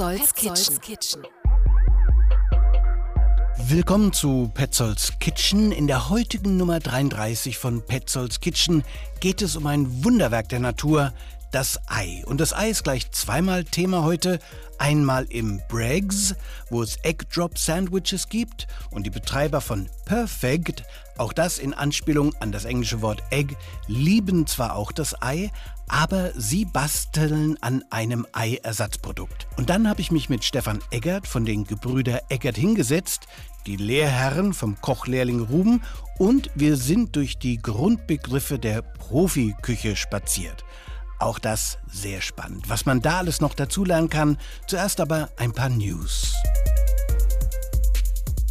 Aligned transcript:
Petzolds 0.00 0.34
Kitchen. 0.34 0.80
Kitchen. 0.80 1.26
Willkommen 3.68 4.14
zu 4.14 4.50
Petzolds 4.54 5.18
Kitchen. 5.20 5.72
In 5.72 5.88
der 5.88 6.08
heutigen 6.08 6.56
Nummer 6.56 6.80
33 6.80 7.58
von 7.58 7.82
Petzolds 7.82 8.40
Kitchen 8.40 8.82
geht 9.20 9.42
es 9.42 9.56
um 9.56 9.66
ein 9.66 10.02
Wunderwerk 10.02 10.48
der 10.48 10.60
Natur, 10.60 11.12
das 11.50 11.78
Ei. 11.88 12.22
Und 12.26 12.40
das 12.40 12.52
Ei 12.54 12.70
ist 12.70 12.84
gleich 12.84 13.10
zweimal 13.10 13.64
Thema 13.64 14.04
heute. 14.04 14.38
Einmal 14.78 15.26
im 15.28 15.60
Braggs, 15.68 16.34
wo 16.70 16.82
es 16.82 16.96
Egg 17.02 17.24
Drop 17.32 17.58
Sandwiches 17.58 18.28
gibt 18.28 18.66
und 18.90 19.04
die 19.04 19.10
Betreiber 19.10 19.60
von 19.60 19.88
Perfect, 20.06 20.84
auch 21.18 21.32
das 21.34 21.58
in 21.58 21.74
Anspielung 21.74 22.34
an 22.40 22.50
das 22.50 22.64
englische 22.64 23.02
Wort 23.02 23.22
Egg, 23.30 23.54
lieben 23.88 24.46
zwar 24.46 24.76
auch 24.76 24.90
das 24.90 25.20
Ei, 25.20 25.50
aber 25.86 26.30
sie 26.34 26.64
basteln 26.64 27.58
an 27.60 27.84
einem 27.90 28.26
Eiersatzprodukt. 28.32 29.48
Und 29.56 29.68
dann 29.68 29.88
habe 29.88 30.00
ich 30.00 30.10
mich 30.10 30.30
mit 30.30 30.44
Stefan 30.44 30.78
Eggert 30.90 31.26
von 31.26 31.44
den 31.44 31.64
Gebrüder 31.64 32.22
Eggert 32.28 32.56
hingesetzt, 32.56 33.26
die 33.66 33.76
Lehrherren 33.76 34.54
vom 34.54 34.80
Kochlehrling 34.80 35.40
Ruben, 35.40 35.82
und 36.16 36.50
wir 36.54 36.76
sind 36.76 37.16
durch 37.16 37.38
die 37.38 37.60
Grundbegriffe 37.60 38.58
der 38.58 38.82
Profiküche 38.82 39.96
spaziert. 39.96 40.64
Auch 41.20 41.38
das 41.38 41.78
sehr 41.86 42.22
spannend. 42.22 42.68
Was 42.68 42.86
man 42.86 43.02
da 43.02 43.18
alles 43.18 43.40
noch 43.42 43.54
dazulernen 43.54 44.08
kann, 44.08 44.38
zuerst 44.66 45.00
aber 45.00 45.28
ein 45.36 45.52
paar 45.52 45.68
News. 45.68 46.34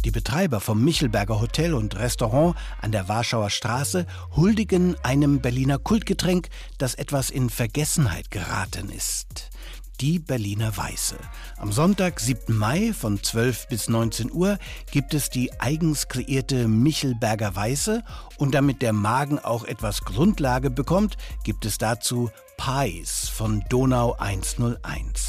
Die 0.04 0.12
Betreiber 0.12 0.60
vom 0.60 0.82
Michelberger 0.82 1.40
Hotel 1.40 1.74
und 1.74 1.98
Restaurant 1.98 2.56
an 2.80 2.92
der 2.92 3.08
Warschauer 3.08 3.50
Straße 3.50 4.06
huldigen 4.34 4.96
einem 5.02 5.40
Berliner 5.40 5.78
Kultgetränk, 5.78 6.48
das 6.78 6.94
etwas 6.94 7.28
in 7.28 7.50
Vergessenheit 7.50 8.30
geraten 8.30 8.88
ist. 8.88 9.49
Die 10.00 10.18
Berliner 10.18 10.74
Weiße. 10.74 11.16
Am 11.58 11.72
Sonntag, 11.72 12.20
7. 12.20 12.56
Mai 12.56 12.94
von 12.94 13.22
12 13.22 13.68
bis 13.68 13.90
19 13.90 14.32
Uhr 14.32 14.58
gibt 14.90 15.12
es 15.12 15.28
die 15.28 15.52
eigens 15.60 16.08
kreierte 16.08 16.68
Michelberger 16.68 17.54
Weiße 17.54 18.02
und 18.38 18.54
damit 18.54 18.80
der 18.80 18.94
Magen 18.94 19.38
auch 19.38 19.64
etwas 19.64 20.00
Grundlage 20.06 20.70
bekommt, 20.70 21.18
gibt 21.44 21.66
es 21.66 21.76
dazu 21.76 22.30
Pies 22.56 23.28
von 23.28 23.62
Donau 23.68 24.16
101. 24.18 25.28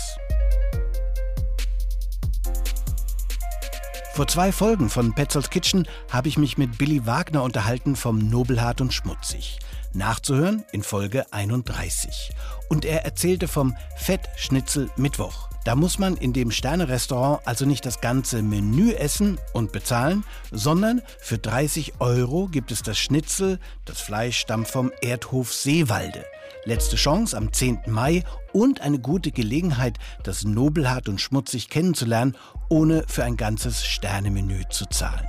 Vor 4.14 4.28
zwei 4.28 4.54
Folgen 4.54 4.90
von 4.90 5.14
Petzolds 5.14 5.50
Kitchen 5.50 5.86
habe 6.10 6.30
ich 6.30 6.38
mich 6.38 6.58
mit 6.58 6.78
Billy 6.78 7.06
Wagner 7.06 7.44
unterhalten 7.44 7.98
vom 7.98 8.20
Nobelhart 8.20 8.80
und 8.80 8.94
Schmutzig. 8.94 9.60
Nachzuhören 9.94 10.64
in 10.72 10.84
Folge 10.84 11.26
31. 11.32 12.32
Und 12.70 12.86
er 12.86 13.06
erzählte 13.06 13.48
vom 13.48 13.76
Fettschnitzel 13.98 14.90
Mittwoch. 14.96 15.50
Da 15.64 15.76
muss 15.76 16.00
man 16.00 16.18
in 16.18 16.34
dem 16.34 16.50
Sternerestaurant 16.50 17.42
also 17.46 17.66
nicht 17.66 17.86
das 17.86 18.02
ganze 18.02 18.42
Menü 18.42 18.94
essen 18.94 19.38
und 19.54 19.72
bezahlen, 19.72 20.24
sondern 20.52 21.04
für 21.20 21.38
30 21.38 21.94
Euro 22.00 22.48
gibt 22.48 22.72
es 22.72 22.82
das 22.82 22.98
Schnitzel, 22.98 23.60
das 23.86 24.02
Fleisch 24.02 24.40
stammt 24.40 24.68
vom 24.68 24.92
Erdhof 25.02 25.54
Seewalde. 25.54 26.26
Letzte 26.66 26.96
Chance 26.96 27.38
am 27.38 27.54
10. 27.54 27.82
Mai 27.88 28.24
und 28.54 28.82
eine 28.82 29.00
gute 29.00 29.32
Gelegenheit, 29.32 29.98
das 30.24 30.44
Nobelhart 30.44 31.10
und 31.10 31.22
Schmutzig 31.22 31.70
kennenzulernen, 31.70 32.36
ohne 32.70 33.04
für 33.08 33.24
ein 33.24 33.38
ganzes 33.38 33.86
Sternemenü 33.86 34.64
zu 34.70 34.86
zahlen. 34.86 35.28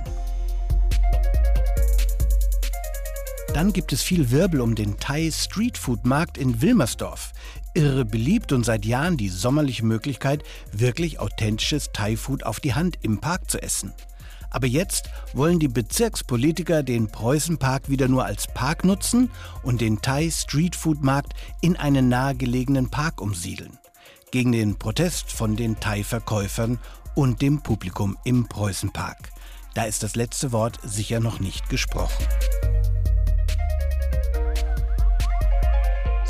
Dann 3.53 3.71
gibt 3.71 3.93
es 3.93 4.01
viel 4.01 4.31
Wirbel 4.31 4.61
um 4.61 4.73
den 4.73 4.97
Thai 4.97 5.29
Street 5.31 5.77
Food 5.77 6.07
Markt 6.07 6.39
in 6.39 6.63
Wilmersdorf. 6.63 7.33
Irre 7.75 8.03
beliebt 8.03 8.51
und 8.51 8.63
seit 8.63 8.83
Jahren 8.83 9.15
die 9.15 9.29
sommerliche 9.29 9.85
Möglichkeit, 9.85 10.43
wirklich 10.71 11.19
authentisches 11.19 11.91
Thai 11.93 12.17
Food 12.17 12.43
auf 12.47 12.59
die 12.59 12.73
Hand 12.73 12.97
im 13.03 13.19
Park 13.19 13.51
zu 13.51 13.61
essen. 13.61 13.93
Aber 14.49 14.65
jetzt 14.65 15.09
wollen 15.33 15.59
die 15.59 15.67
Bezirkspolitiker 15.67 16.81
den 16.81 17.09
Preußenpark 17.09 17.89
wieder 17.89 18.07
nur 18.07 18.25
als 18.25 18.47
Park 18.47 18.85
nutzen 18.85 19.29
und 19.61 19.81
den 19.81 20.01
Thai 20.01 20.31
Street 20.31 20.75
Food 20.75 21.03
Markt 21.03 21.33
in 21.61 21.77
einen 21.77 22.09
nahegelegenen 22.09 22.89
Park 22.89 23.21
umsiedeln. 23.21 23.77
Gegen 24.31 24.51
den 24.51 24.79
Protest 24.79 25.31
von 25.31 25.55
den 25.55 25.79
Thai-Verkäufern 25.79 26.79
und 27.13 27.43
dem 27.43 27.61
Publikum 27.61 28.17
im 28.23 28.47
Preußenpark. 28.47 29.29
Da 29.75 29.83
ist 29.83 30.01
das 30.01 30.15
letzte 30.15 30.51
Wort 30.51 30.79
sicher 30.83 31.19
noch 31.19 31.39
nicht 31.39 31.69
gesprochen. 31.69 32.25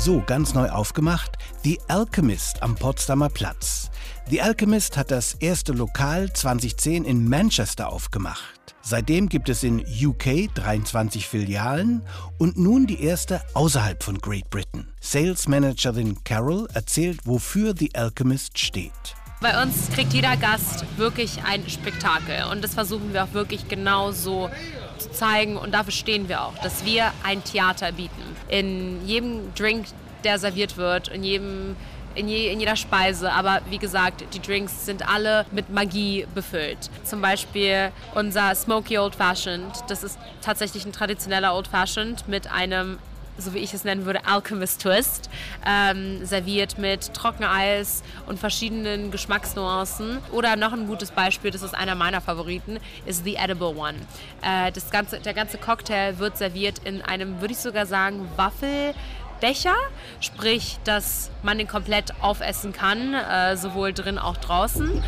So, 0.04 0.22
ganz 0.26 0.52
neu 0.52 0.68
aufgemacht, 0.68 1.38
The 1.62 1.80
Alchemist 1.88 2.62
am 2.62 2.74
Potsdamer 2.74 3.30
Platz. 3.30 3.90
The 4.28 4.42
Alchemist 4.42 4.98
hat 4.98 5.10
das 5.10 5.32
erste 5.40 5.72
Lokal 5.72 6.30
2010 6.30 7.06
in 7.06 7.26
Manchester 7.26 7.90
aufgemacht. 7.90 8.74
Seitdem 8.82 9.30
gibt 9.30 9.48
es 9.48 9.62
in 9.62 9.82
UK 9.82 10.54
23 10.54 11.26
Filialen 11.26 12.02
und 12.36 12.58
nun 12.58 12.86
die 12.86 13.02
erste 13.02 13.40
außerhalb 13.54 14.02
von 14.02 14.18
Great 14.18 14.50
Britain. 14.50 14.86
Sales 15.00 15.48
Managerin 15.48 16.22
Carol 16.22 16.68
erzählt, 16.74 17.20
wofür 17.24 17.72
The 17.74 17.94
Alchemist 17.94 18.58
steht. 18.58 18.92
Bei 19.40 19.62
uns 19.62 19.88
kriegt 19.88 20.12
jeder 20.12 20.36
Gast 20.36 20.84
wirklich 20.98 21.44
ein 21.44 21.66
Spektakel 21.66 22.44
und 22.52 22.62
das 22.62 22.74
versuchen 22.74 23.14
wir 23.14 23.24
auch 23.24 23.32
wirklich 23.32 23.68
genau 23.68 24.12
so 24.12 24.50
zu 24.98 25.10
zeigen 25.10 25.56
und 25.56 25.72
dafür 25.72 25.92
stehen 25.92 26.28
wir 26.28 26.42
auch, 26.42 26.56
dass 26.58 26.84
wir 26.84 27.12
ein 27.22 27.42
Theater 27.44 27.92
bieten. 27.92 28.22
In 28.48 29.06
jedem 29.06 29.54
Drink, 29.54 29.86
der 30.24 30.38
serviert 30.38 30.76
wird, 30.76 31.08
in 31.08 31.24
jedem 31.24 31.76
in, 32.14 32.28
je, 32.28 32.50
in 32.50 32.60
jeder 32.60 32.76
Speise. 32.76 33.32
Aber 33.32 33.60
wie 33.70 33.78
gesagt, 33.78 34.24
die 34.34 34.40
Drinks 34.40 34.86
sind 34.86 35.08
alle 35.08 35.46
mit 35.50 35.70
Magie 35.70 36.26
befüllt. 36.34 36.78
Zum 37.02 37.20
Beispiel 37.20 37.90
unser 38.14 38.54
Smoky 38.54 38.98
Old 38.98 39.16
Fashioned. 39.16 39.72
Das 39.88 40.04
ist 40.04 40.18
tatsächlich 40.40 40.84
ein 40.84 40.92
traditioneller 40.92 41.54
Old 41.54 41.68
Fashioned 41.68 42.28
mit 42.28 42.50
einem 42.50 42.98
so 43.38 43.54
wie 43.54 43.58
ich 43.58 43.74
es 43.74 43.84
nennen 43.84 44.04
würde, 44.04 44.26
Alchemist 44.26 44.82
Twist, 44.82 45.30
ähm, 45.66 46.24
serviert 46.24 46.78
mit 46.78 47.14
Trockeneis 47.14 48.02
und 48.26 48.38
verschiedenen 48.38 49.10
Geschmacksnuancen. 49.10 50.18
Oder 50.32 50.56
noch 50.56 50.72
ein 50.72 50.86
gutes 50.86 51.10
Beispiel, 51.10 51.50
das 51.50 51.62
ist 51.62 51.74
einer 51.74 51.94
meiner 51.94 52.20
Favoriten, 52.20 52.78
ist 53.06 53.24
The 53.24 53.36
Edible 53.36 53.76
One. 53.76 53.98
Äh, 54.42 54.72
das 54.72 54.90
ganze, 54.90 55.20
der 55.20 55.34
ganze 55.34 55.58
Cocktail 55.58 56.18
wird 56.18 56.38
serviert 56.38 56.80
in 56.84 57.02
einem, 57.02 57.40
würde 57.40 57.52
ich 57.52 57.58
sogar 57.60 57.86
sagen, 57.86 58.28
Waffel. 58.36 58.94
Becher, 59.40 59.74
sprich, 60.20 60.78
dass 60.84 61.30
man 61.42 61.58
den 61.58 61.66
komplett 61.66 62.14
aufessen 62.22 62.72
kann, 62.72 63.12
äh, 63.14 63.56
sowohl 63.56 63.92
drin 63.92 64.16
auch 64.16 64.38
draußen. 64.38 65.02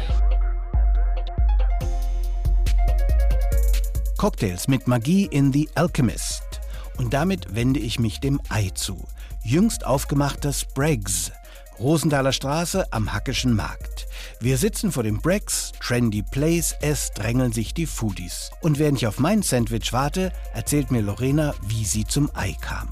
Cocktails 4.18 4.66
mit 4.68 4.86
Magie 4.88 5.26
in 5.30 5.52
The 5.52 5.68
Alchemist. 5.74 6.45
Und 6.98 7.12
damit 7.12 7.54
wende 7.54 7.80
ich 7.80 7.98
mich 7.98 8.20
dem 8.20 8.40
Ei 8.48 8.70
zu. 8.74 9.06
Jüngst 9.44 9.86
aufgemachter 9.86 10.52
Spraggs, 10.52 11.32
Rosenthaler 11.78 12.32
Straße 12.32 12.90
am 12.92 13.12
Hackischen 13.12 13.54
Markt. 13.54 14.06
Wir 14.40 14.56
sitzen 14.56 14.92
vor 14.92 15.02
dem 15.02 15.20
Braggs, 15.20 15.72
Trendy 15.80 16.22
Place, 16.22 16.74
es 16.80 17.10
drängeln 17.10 17.52
sich 17.52 17.74
die 17.74 17.86
Foodies. 17.86 18.50
Und 18.60 18.78
während 18.78 18.98
ich 18.98 19.06
auf 19.06 19.18
mein 19.18 19.42
Sandwich 19.42 19.92
warte, 19.92 20.32
erzählt 20.54 20.90
mir 20.90 21.02
Lorena, 21.02 21.54
wie 21.66 21.84
sie 21.84 22.04
zum 22.04 22.30
Ei 22.34 22.56
kam. 22.60 22.88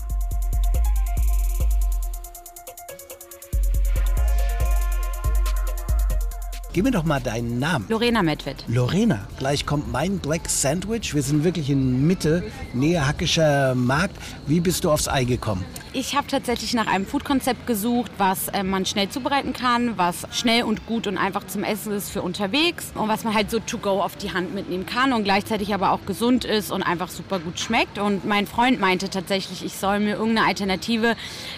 Gib 6.75 6.83
mir 6.83 6.91
doch 6.91 7.05
mal 7.05 7.21
deinen 7.21 7.61
Namen. 7.61 7.87
Lorena 7.89 8.25
Medved. 8.25 8.65
Lorena, 8.67 9.29
gleich 9.39 9.65
kommt 9.65 9.93
mein 9.93 10.19
Black 10.19 10.51
Sandwich. 10.51 11.15
Wir 11.15 11.23
sind 11.23 11.45
wirklich 11.45 11.71
in 11.71 12.05
Mitte, 12.05 12.43
nähe 12.73 13.07
Hackischer 13.07 13.77
Markt. 13.77 14.17
Wie 14.49 14.59
bist 14.59 14.83
du 14.83 14.91
aufs 14.91 15.07
Ei 15.07 15.23
gekommen? 15.23 15.65
Ich 15.97 16.17
habe 16.17 16.27
tatsächlich 16.27 16.75
nach 16.75 16.89
einem 16.89 17.07
Foodkonzept 17.07 17.69
gesucht, 17.69 18.11
was 18.19 18.49
äh, 18.49 18.65
man 18.65 18.85
schnell 18.85 19.09
zubereiten 19.11 19.53
kann, 19.53 19.97
was 19.97 20.27
schnell 20.33 20.65
und 20.65 20.87
gut 20.87 21.07
und 21.07 21.17
einfach 21.17 21.47
zum 21.47 21.63
Essen 21.63 21.93
ist 21.93 22.11
für 22.11 22.21
unterwegs 22.21 22.91
und 22.97 23.07
was 23.09 23.23
man 23.23 23.33
halt 23.33 23.49
so 23.49 23.61
to 23.61 23.79
go 23.79 24.03
auf 24.03 24.17
die 24.17 24.33
Hand 24.33 24.57
mitnehmen 24.57 24.87
kann 24.87 25.13
und 25.13 25.23
gleichzeitig 25.23 25.73
aber 25.73 25.93
auch 25.93 26.05
gesund 26.05 26.45
ist 26.45 26.73
und 26.73 26.83
einfach 26.83 27.11
super 27.11 27.39
gut 27.39 27.61
schmeckt. 27.61 28.01
Und 28.01 28.25
mein 28.25 28.49
Freund 28.49 28.81
meinte 28.81 29.09
tatsächlich, 29.09 29.65
ich 29.65 29.75
soll 29.75 30.01
mir 30.01 30.17
irgendeine 30.17 30.49
Alternative 30.49 31.15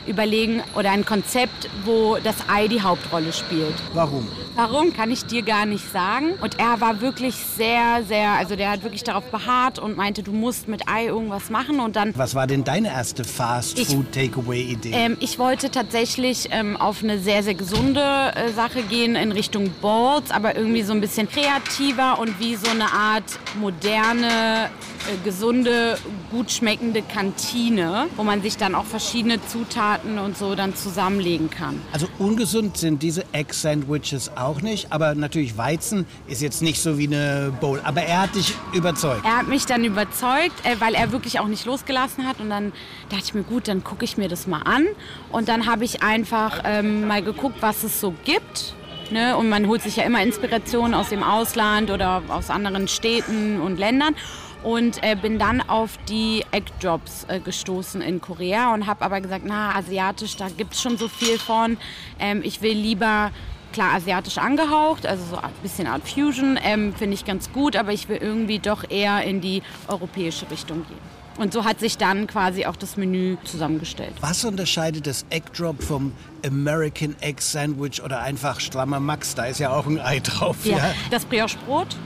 überlegen 0.06 0.62
oder 0.74 0.90
ein 0.90 1.06
Konzept, 1.06 1.70
wo 1.86 2.18
das 2.22 2.36
Ei 2.46 2.68
die 2.68 2.82
Hauptrolle 2.82 3.32
spielt. 3.32 3.74
Warum? 3.94 4.28
Warum 4.54 4.92
kann 4.92 5.10
ich 5.10 5.24
dir 5.24 5.40
gar 5.40 5.64
nicht 5.64 5.90
sagen. 5.90 6.34
Und 6.42 6.58
er 6.58 6.82
war 6.82 7.00
wirklich 7.00 7.36
sehr, 7.36 8.04
sehr, 8.06 8.32
also 8.32 8.54
der 8.54 8.70
hat 8.70 8.82
wirklich 8.82 9.02
darauf 9.02 9.24
beharrt 9.30 9.78
und 9.78 9.96
meinte, 9.96 10.22
du 10.22 10.32
musst 10.32 10.68
mit 10.68 10.88
Ei 10.88 11.06
irgendwas 11.06 11.48
machen. 11.48 11.80
Und 11.80 11.96
dann. 11.96 12.12
Was 12.14 12.34
war 12.34 12.46
denn 12.46 12.64
deine 12.64 12.88
erste 12.88 13.24
Fast 13.24 13.78
Food 13.78 14.12
Takeaway 14.12 14.25
Idee? 14.60 14.92
Ähm, 14.92 15.16
ich 15.20 15.38
wollte 15.38 15.70
tatsächlich 15.70 16.48
ähm, 16.50 16.76
auf 16.76 17.02
eine 17.02 17.18
sehr, 17.18 17.42
sehr 17.42 17.54
gesunde 17.54 18.00
äh, 18.00 18.52
Sache 18.52 18.82
gehen 18.82 19.16
in 19.16 19.32
Richtung 19.32 19.70
Balls, 19.80 20.30
aber 20.30 20.56
irgendwie 20.56 20.82
so 20.82 20.92
ein 20.92 21.00
bisschen 21.00 21.28
kreativer 21.28 22.18
und 22.18 22.38
wie 22.40 22.56
so 22.56 22.70
eine 22.70 22.92
Art 22.92 23.24
moderne, 23.58 24.70
äh, 25.06 25.24
gesunde 25.24 25.98
gut 26.30 26.50
schmeckende 26.50 27.02
Kantine, 27.02 28.06
wo 28.16 28.22
man 28.22 28.42
sich 28.42 28.56
dann 28.56 28.74
auch 28.74 28.84
verschiedene 28.84 29.44
Zutaten 29.46 30.18
und 30.18 30.36
so 30.36 30.54
dann 30.54 30.74
zusammenlegen 30.74 31.50
kann. 31.50 31.80
Also 31.92 32.08
ungesund 32.18 32.76
sind 32.76 33.02
diese 33.02 33.24
Egg-Sandwiches 33.32 34.36
auch 34.36 34.60
nicht, 34.60 34.92
aber 34.92 35.14
natürlich 35.14 35.56
Weizen 35.56 36.06
ist 36.26 36.42
jetzt 36.42 36.62
nicht 36.62 36.82
so 36.82 36.98
wie 36.98 37.06
eine 37.06 37.52
Bowl. 37.60 37.80
Aber 37.84 38.02
er 38.02 38.22
hat 38.22 38.34
dich 38.34 38.54
überzeugt. 38.72 39.24
Er 39.24 39.38
hat 39.38 39.48
mich 39.48 39.66
dann 39.66 39.84
überzeugt, 39.84 40.64
äh, 40.64 40.80
weil 40.80 40.94
er 40.94 41.12
wirklich 41.12 41.38
auch 41.40 41.48
nicht 41.48 41.64
losgelassen 41.64 42.26
hat. 42.26 42.40
Und 42.40 42.50
dann 42.50 42.72
dachte 43.08 43.24
ich 43.24 43.34
mir, 43.34 43.42
gut, 43.42 43.68
dann 43.68 43.84
gucke 43.84 44.04
ich 44.04 44.15
mir 44.18 44.28
das 44.28 44.46
mal 44.46 44.62
an. 44.62 44.86
Und 45.30 45.48
dann 45.48 45.66
habe 45.66 45.84
ich 45.84 46.02
einfach 46.02 46.62
ähm, 46.64 47.06
mal 47.06 47.22
geguckt, 47.22 47.56
was 47.60 47.82
es 47.82 48.00
so 48.00 48.14
gibt. 48.24 48.74
Ne? 49.10 49.36
Und 49.36 49.48
man 49.48 49.66
holt 49.68 49.82
sich 49.82 49.96
ja 49.96 50.04
immer 50.04 50.22
Inspiration 50.22 50.94
aus 50.94 51.10
dem 51.10 51.22
Ausland 51.22 51.90
oder 51.90 52.22
aus 52.28 52.50
anderen 52.50 52.88
Städten 52.88 53.60
und 53.60 53.78
Ländern 53.78 54.16
und 54.62 55.02
äh, 55.04 55.14
bin 55.14 55.38
dann 55.38 55.60
auf 55.60 55.96
die 56.08 56.44
Egg-Drops 56.50 57.26
äh, 57.28 57.38
gestoßen 57.38 58.00
in 58.00 58.20
Korea 58.20 58.74
und 58.74 58.86
habe 58.86 59.04
aber 59.04 59.20
gesagt, 59.20 59.44
na, 59.46 59.76
asiatisch, 59.76 60.36
da 60.36 60.48
gibt 60.48 60.74
es 60.74 60.82
schon 60.82 60.96
so 60.96 61.06
viel 61.06 61.38
von. 61.38 61.76
Ähm, 62.18 62.40
ich 62.42 62.62
will 62.62 62.76
lieber 62.76 63.30
klar 63.72 63.94
asiatisch 63.94 64.38
angehaucht, 64.38 65.06
also 65.06 65.22
so 65.24 65.36
ein 65.36 65.50
bisschen 65.62 65.86
Art 65.86 66.08
Fusion, 66.08 66.58
ähm, 66.62 66.94
finde 66.94 67.14
ich 67.14 67.24
ganz 67.24 67.52
gut, 67.52 67.76
aber 67.76 67.92
ich 67.92 68.08
will 68.08 68.16
irgendwie 68.16 68.58
doch 68.58 68.90
eher 68.90 69.22
in 69.22 69.40
die 69.40 69.62
europäische 69.86 70.50
Richtung 70.50 70.84
gehen. 70.86 71.25
Und 71.38 71.52
so 71.52 71.64
hat 71.64 71.80
sich 71.80 71.98
dann 71.98 72.26
quasi 72.26 72.66
auch 72.66 72.76
das 72.76 72.96
Menü 72.96 73.36
zusammengestellt. 73.44 74.14
Was 74.20 74.44
unterscheidet 74.44 75.06
das 75.06 75.26
Egg 75.30 75.50
Drop 75.56 75.82
vom 75.82 76.12
American 76.44 77.14
Egg 77.20 77.42
Sandwich 77.42 78.02
oder 78.02 78.20
einfach 78.20 78.60
strammer 78.60 79.00
Max? 79.00 79.34
Da 79.34 79.44
ist 79.44 79.60
ja 79.60 79.70
auch 79.70 79.86
ein 79.86 80.00
Ei 80.00 80.20
drauf. 80.20 80.56
Ja, 80.64 80.78
ja. 80.78 80.94
das 81.10 81.24
Brioche-Brot 81.26 81.96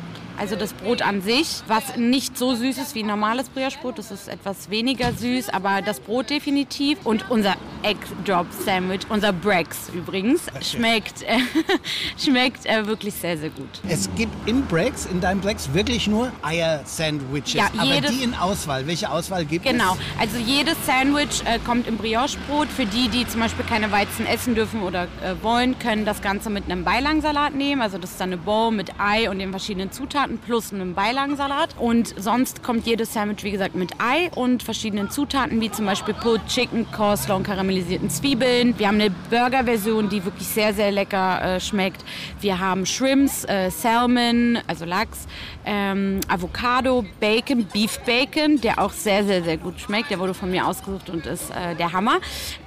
also 0.40 0.56
das 0.56 0.72
Brot 0.72 1.02
an 1.02 1.20
sich, 1.20 1.62
was 1.66 1.98
nicht 1.98 2.38
so 2.38 2.54
süß 2.54 2.78
ist 2.78 2.94
wie 2.94 3.02
normales 3.02 3.50
Brioche-Brot, 3.50 3.98
das 3.98 4.10
ist 4.10 4.26
etwas 4.26 4.70
weniger 4.70 5.12
süß, 5.12 5.50
aber 5.50 5.82
das 5.82 6.00
Brot 6.00 6.30
definitiv. 6.30 6.98
Und 7.04 7.30
unser 7.30 7.56
Egg 7.82 8.00
Drop 8.24 8.46
Sandwich, 8.64 9.00
unser 9.10 9.34
Brex 9.34 9.90
übrigens, 9.92 10.46
schmeckt, 10.62 11.22
äh, 11.22 11.40
schmeckt 12.16 12.64
äh, 12.64 12.86
wirklich 12.86 13.12
sehr, 13.12 13.36
sehr 13.36 13.50
gut. 13.50 13.68
Es 13.86 14.08
gibt 14.16 14.32
in 14.48 14.64
Brex, 14.64 15.04
in 15.04 15.20
deinem 15.20 15.42
Brex, 15.42 15.74
wirklich 15.74 16.08
nur 16.08 16.32
Eier-Sandwiches. 16.40 17.52
Ja, 17.52 17.68
aber 17.76 18.00
die 18.00 18.22
in 18.22 18.34
Auswahl. 18.34 18.86
Welche 18.86 19.10
Auswahl 19.10 19.44
gibt 19.44 19.66
genau. 19.66 19.92
es? 19.92 19.98
Genau, 19.98 20.20
also 20.20 20.38
jedes 20.38 20.76
Sandwich 20.86 21.42
äh, 21.44 21.58
kommt 21.66 21.86
im 21.86 21.98
Brioche-Brot. 21.98 22.68
Für 22.68 22.86
die, 22.86 23.08
die 23.08 23.28
zum 23.28 23.40
Beispiel 23.40 23.66
keine 23.66 23.92
Weizen 23.92 24.24
essen 24.26 24.54
dürfen 24.54 24.82
oder 24.82 25.04
äh, 25.04 25.34
wollen, 25.42 25.78
können 25.78 26.06
das 26.06 26.22
Ganze 26.22 26.48
mit 26.48 26.64
einem 26.64 26.84
Beilangsalat 26.84 27.54
nehmen. 27.54 27.82
Also 27.82 27.98
das 27.98 28.12
ist 28.12 28.20
dann 28.20 28.30
eine 28.30 28.38
Bowl 28.38 28.70
mit 28.70 28.98
Ei 28.98 29.28
und 29.28 29.38
den 29.38 29.50
verschiedenen 29.50 29.92
Zutaten. 29.92 30.29
Zutaten 30.30 30.38
plus 30.38 30.72
einem 30.72 30.94
Beilagensalat. 30.94 31.74
Und 31.78 32.14
sonst 32.18 32.62
kommt 32.62 32.86
jedes 32.86 33.12
Sandwich, 33.12 33.42
wie 33.42 33.50
gesagt, 33.50 33.74
mit 33.74 33.92
Ei 33.98 34.30
und 34.34 34.62
verschiedenen 34.62 35.10
Zutaten, 35.10 35.60
wie 35.60 35.70
zum 35.70 35.86
Beispiel 35.86 36.14
Pulled 36.14 36.46
Chicken, 36.46 36.86
Coleslaw 36.92 37.36
und 37.36 37.44
karamellisierten 37.44 38.10
Zwiebeln. 38.10 38.78
Wir 38.78 38.88
haben 38.88 39.00
eine 39.00 39.10
Burger-Version, 39.30 40.08
die 40.08 40.24
wirklich 40.24 40.46
sehr, 40.46 40.72
sehr 40.74 40.90
lecker 40.92 41.56
äh, 41.56 41.60
schmeckt. 41.60 42.04
Wir 42.40 42.58
haben 42.58 42.86
Shrimps, 42.86 43.44
äh, 43.44 43.70
Salmon, 43.70 44.58
also 44.66 44.84
Lachs, 44.84 45.26
ähm, 45.64 46.20
Avocado, 46.28 47.04
Bacon, 47.20 47.66
Beef 47.66 47.98
Bacon, 48.00 48.60
der 48.60 48.78
auch 48.78 48.92
sehr, 48.92 49.24
sehr, 49.24 49.42
sehr 49.42 49.56
gut 49.56 49.80
schmeckt. 49.80 50.10
Der 50.10 50.18
wurde 50.18 50.34
von 50.34 50.50
mir 50.50 50.66
ausgesucht 50.66 51.10
und 51.10 51.26
ist 51.26 51.50
äh, 51.50 51.74
der 51.76 51.92
Hammer. 51.92 52.18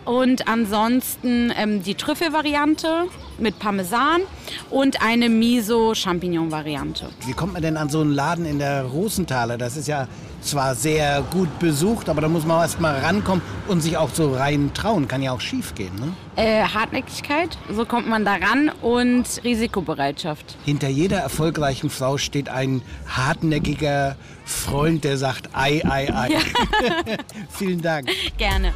Und 0.06 0.48
ansonsten 0.48 1.54
ähm, 1.58 1.82
die 1.82 1.96
Trüffelvariante 1.96 3.06
mit 3.38 3.58
Parmesan 3.60 4.22
und 4.70 5.02
eine 5.02 5.30
Miso-Champignon-Variante. 5.30 7.10
Wie 7.44 7.46
kommt 7.46 7.56
man 7.56 7.62
denn 7.62 7.76
an 7.76 7.90
so 7.90 8.00
einen 8.00 8.14
Laden 8.14 8.46
in 8.46 8.58
der 8.58 8.84
Rosenthaler? 8.84 9.58
Das 9.58 9.76
ist 9.76 9.90
ja 9.90 10.08
zwar 10.40 10.76
sehr 10.76 11.22
gut 11.30 11.60
besucht, 11.60 12.08
aber 12.08 12.22
da 12.22 12.30
muss 12.30 12.46
man 12.46 12.62
erst 12.62 12.80
mal 12.80 12.98
rankommen 12.98 13.42
und 13.68 13.82
sich 13.82 13.98
auch 13.98 14.12
so 14.14 14.34
rein 14.34 14.72
trauen. 14.74 15.10
Kann 15.10 15.22
ja 15.22 15.34
auch 15.34 15.42
schief 15.42 15.76
gehen, 15.76 15.94
ne? 15.96 16.14
Äh, 16.38 16.64
Hartnäckigkeit, 16.64 17.58
so 17.70 17.84
kommt 17.84 18.08
man 18.08 18.24
da 18.24 18.36
ran 18.36 18.72
und 18.82 19.26
Risikobereitschaft. 19.44 20.56
Hinter 20.64 20.88
jeder 20.88 21.18
erfolgreichen 21.18 21.90
Frau 21.90 22.18
steht 22.18 22.48
ein 22.48 22.82
hartnäckiger 23.10 24.16
Freund, 24.46 25.04
der 25.04 25.18
sagt 25.18 25.50
Ei, 25.52 25.82
Ei, 25.84 26.14
Ei. 26.16 26.30
Ja. 26.30 26.40
Vielen 27.50 27.82
Dank. 27.82 28.08
Gerne. 28.38 28.72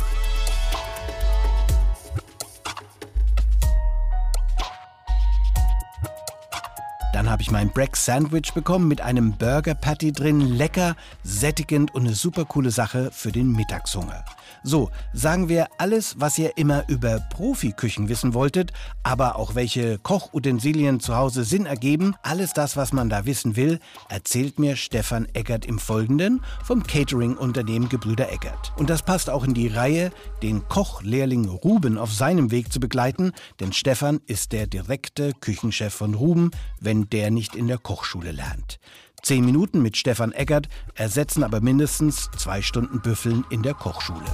Dann 7.27 7.33
habe 7.33 7.43
ich 7.43 7.51
mein 7.51 7.71
Breck 7.71 7.97
Sandwich 7.97 8.53
bekommen 8.53 8.87
mit 8.87 9.01
einem 9.01 9.33
Burger 9.33 9.75
Patty 9.75 10.13
drin. 10.13 10.39
Lecker, 10.39 10.95
sättigend 11.23 11.93
und 11.93 12.05
eine 12.05 12.15
super 12.15 12.45
coole 12.45 12.71
Sache 12.71 13.09
für 13.11 13.33
den 13.33 13.51
Mittagshunger. 13.51 14.23
So, 14.63 14.89
sagen 15.13 15.49
wir 15.49 15.67
alles, 15.77 16.15
was 16.19 16.37
ihr 16.37 16.57
immer 16.57 16.83
über 16.87 17.19
Profiküchen 17.19 18.09
wissen 18.09 18.33
wolltet, 18.33 18.73
aber 19.03 19.37
auch 19.37 19.55
welche 19.55 19.97
Kochutensilien 19.99 20.99
zu 20.99 21.15
Hause 21.15 21.43
Sinn 21.43 21.65
ergeben, 21.65 22.15
alles 22.23 22.53
das, 22.53 22.75
was 22.75 22.93
man 22.93 23.09
da 23.09 23.25
wissen 23.25 23.55
will, 23.55 23.79
erzählt 24.09 24.59
mir 24.59 24.75
Stefan 24.75 25.27
Eggert 25.33 25.65
im 25.65 25.79
Folgenden 25.79 26.41
vom 26.63 26.83
Catering-Unternehmen 26.83 27.89
Gebrüder 27.89 28.31
Eggert. 28.31 28.73
Und 28.77 28.89
das 28.89 29.03
passt 29.03 29.29
auch 29.29 29.43
in 29.43 29.53
die 29.53 29.67
Reihe, 29.67 30.11
den 30.41 30.67
Kochlehrling 30.67 31.47
Ruben 31.47 31.97
auf 31.97 32.13
seinem 32.13 32.51
Weg 32.51 32.71
zu 32.71 32.79
begleiten, 32.79 33.31
denn 33.59 33.73
Stefan 33.73 34.19
ist 34.25 34.51
der 34.51 34.67
direkte 34.67 35.33
Küchenchef 35.39 35.93
von 35.93 36.13
Ruben, 36.13 36.51
wenn 36.79 37.09
der 37.09 37.31
nicht 37.31 37.55
in 37.55 37.67
der 37.67 37.77
Kochschule 37.77 38.31
lernt. 38.31 38.79
Zehn 39.23 39.45
Minuten 39.45 39.81
mit 39.81 39.97
Stefan 39.97 40.31
Eggert 40.31 40.67
ersetzen 40.95 41.43
aber 41.43 41.59
mindestens 41.59 42.29
zwei 42.37 42.61
Stunden 42.61 43.01
Büffeln 43.01 43.43
in 43.49 43.61
der 43.63 43.73
Kochschule. 43.73 44.25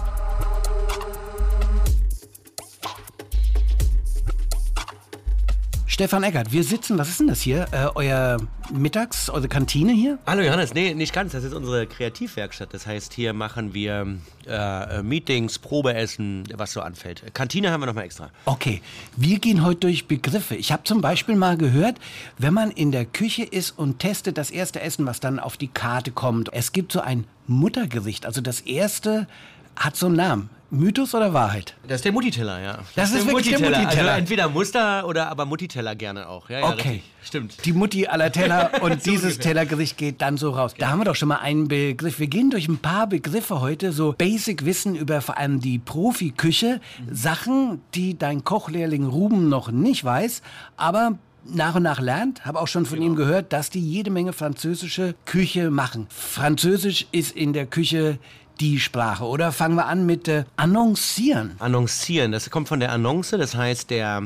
Stefan 5.93 6.23
Eckert, 6.23 6.51
wir 6.51 6.63
sitzen, 6.63 6.97
was 6.97 7.07
ist 7.07 7.19
denn 7.19 7.27
das 7.27 7.39
hier? 7.41 7.67
Äh, 7.71 7.85
euer 7.93 8.37
Mittags, 8.73 9.29
eure 9.29 9.47
Kantine 9.47 9.91
hier? 9.91 10.17
Hallo 10.25 10.41
Johannes, 10.41 10.73
nee, 10.73 10.95
nicht 10.95 11.13
ganz. 11.13 11.33
Das 11.33 11.43
ist 11.43 11.53
unsere 11.53 11.85
Kreativwerkstatt. 11.85 12.73
Das 12.73 12.87
heißt, 12.87 13.13
hier 13.13 13.33
machen 13.33 13.75
wir 13.75 14.07
äh, 14.47 15.03
Meetings, 15.03 15.59
Probeessen, 15.59 16.45
was 16.55 16.71
so 16.71 16.81
anfällt. 16.81 17.23
Kantine 17.35 17.69
haben 17.69 17.79
wir 17.79 17.85
nochmal 17.85 18.05
extra. 18.05 18.31
Okay, 18.45 18.81
wir 19.17 19.37
gehen 19.37 19.63
heute 19.63 19.81
durch 19.81 20.07
Begriffe. 20.07 20.55
Ich 20.55 20.71
habe 20.71 20.83
zum 20.83 20.99
Beispiel 20.99 21.35
mal 21.35 21.57
gehört, 21.57 21.99
wenn 22.39 22.55
man 22.55 22.71
in 22.71 22.91
der 22.91 23.05
Küche 23.05 23.43
ist 23.43 23.77
und 23.77 23.99
testet 23.99 24.39
das 24.39 24.49
erste 24.49 24.81
Essen, 24.81 25.05
was 25.05 25.19
dann 25.19 25.39
auf 25.39 25.57
die 25.57 25.67
Karte 25.67 26.09
kommt. 26.09 26.51
Es 26.53 26.71
gibt 26.71 26.91
so 26.91 27.01
ein 27.01 27.25
Muttergericht. 27.45 28.25
Also 28.25 28.41
das 28.41 28.61
erste 28.61 29.27
hat 29.75 29.95
so 29.95 30.07
einen 30.07 30.15
Namen. 30.15 30.49
Mythos 30.73 31.13
oder 31.13 31.33
Wahrheit? 31.33 31.75
Das 31.87 31.97
ist 31.97 32.05
der 32.05 32.11
Muttiteller, 32.11 32.59
ja. 32.59 32.77
Das, 32.77 32.85
das 32.95 33.09
ist, 33.11 33.15
ist 33.17 33.27
wirklich 33.27 33.45
Muttiteller. 33.45 33.69
der 33.69 33.79
Muttiteller. 33.81 34.09
Also 34.09 34.19
entweder 34.19 34.49
Muster 34.49 35.07
oder 35.07 35.29
aber 35.29 35.45
Muttiteller 35.45 35.95
gerne 35.95 36.27
auch. 36.27 36.49
Ja, 36.49 36.61
ja, 36.61 36.69
okay. 36.69 36.89
Richtig. 36.89 37.03
Stimmt. 37.21 37.65
Die 37.65 37.73
Mutti 37.73 38.07
aller 38.07 38.31
Teller 38.31 38.71
und 38.81 39.05
dieses 39.05 39.37
Tellergericht 39.37 39.97
geht 39.97 40.21
dann 40.21 40.37
so 40.37 40.49
raus. 40.49 40.73
Da 40.75 40.89
haben 40.89 40.99
wir 40.99 41.05
doch 41.05 41.15
schon 41.15 41.29
mal 41.29 41.37
einen 41.37 41.67
Begriff. 41.67 42.19
Wir 42.19 42.27
gehen 42.27 42.49
durch 42.49 42.67
ein 42.67 42.79
paar 42.79 43.05
Begriffe 43.05 43.61
heute, 43.61 43.91
so 43.91 44.15
Basic-Wissen 44.17 44.95
über 44.95 45.21
vor 45.21 45.37
allem 45.37 45.59
die 45.59 45.77
Profiküche. 45.77 46.81
Mhm. 47.05 47.15
Sachen, 47.15 47.81
die 47.93 48.17
dein 48.17 48.43
Kochlehrling 48.43 49.05
Ruben 49.05 49.49
noch 49.49 49.69
nicht 49.69 50.03
weiß, 50.03 50.41
aber 50.75 51.19
nach 51.45 51.75
und 51.75 51.83
nach 51.83 51.99
lernt. 51.99 52.45
Habe 52.45 52.59
auch 52.59 52.67
schon 52.67 52.85
von 52.85 52.99
genau. 52.99 53.11
ihm 53.11 53.15
gehört, 53.15 53.53
dass 53.53 53.69
die 53.69 53.79
jede 53.79 54.11
Menge 54.11 54.33
französische 54.33 55.15
Küche 55.25 55.69
machen. 55.69 56.07
Französisch 56.09 57.07
ist 57.11 57.35
in 57.35 57.53
der 57.53 57.65
Küche 57.65 58.17
die 58.59 58.79
Sprache. 58.79 59.25
Oder 59.25 59.51
fangen 59.51 59.75
wir 59.75 59.85
an 59.85 60.05
mit 60.05 60.27
äh, 60.27 60.45
Annoncieren. 60.55 61.55
Annoncieren, 61.59 62.31
das 62.31 62.49
kommt 62.49 62.67
von 62.67 62.79
der 62.79 62.91
Annonce, 62.91 63.31
das 63.31 63.55
heißt 63.55 63.89
der, 63.89 64.21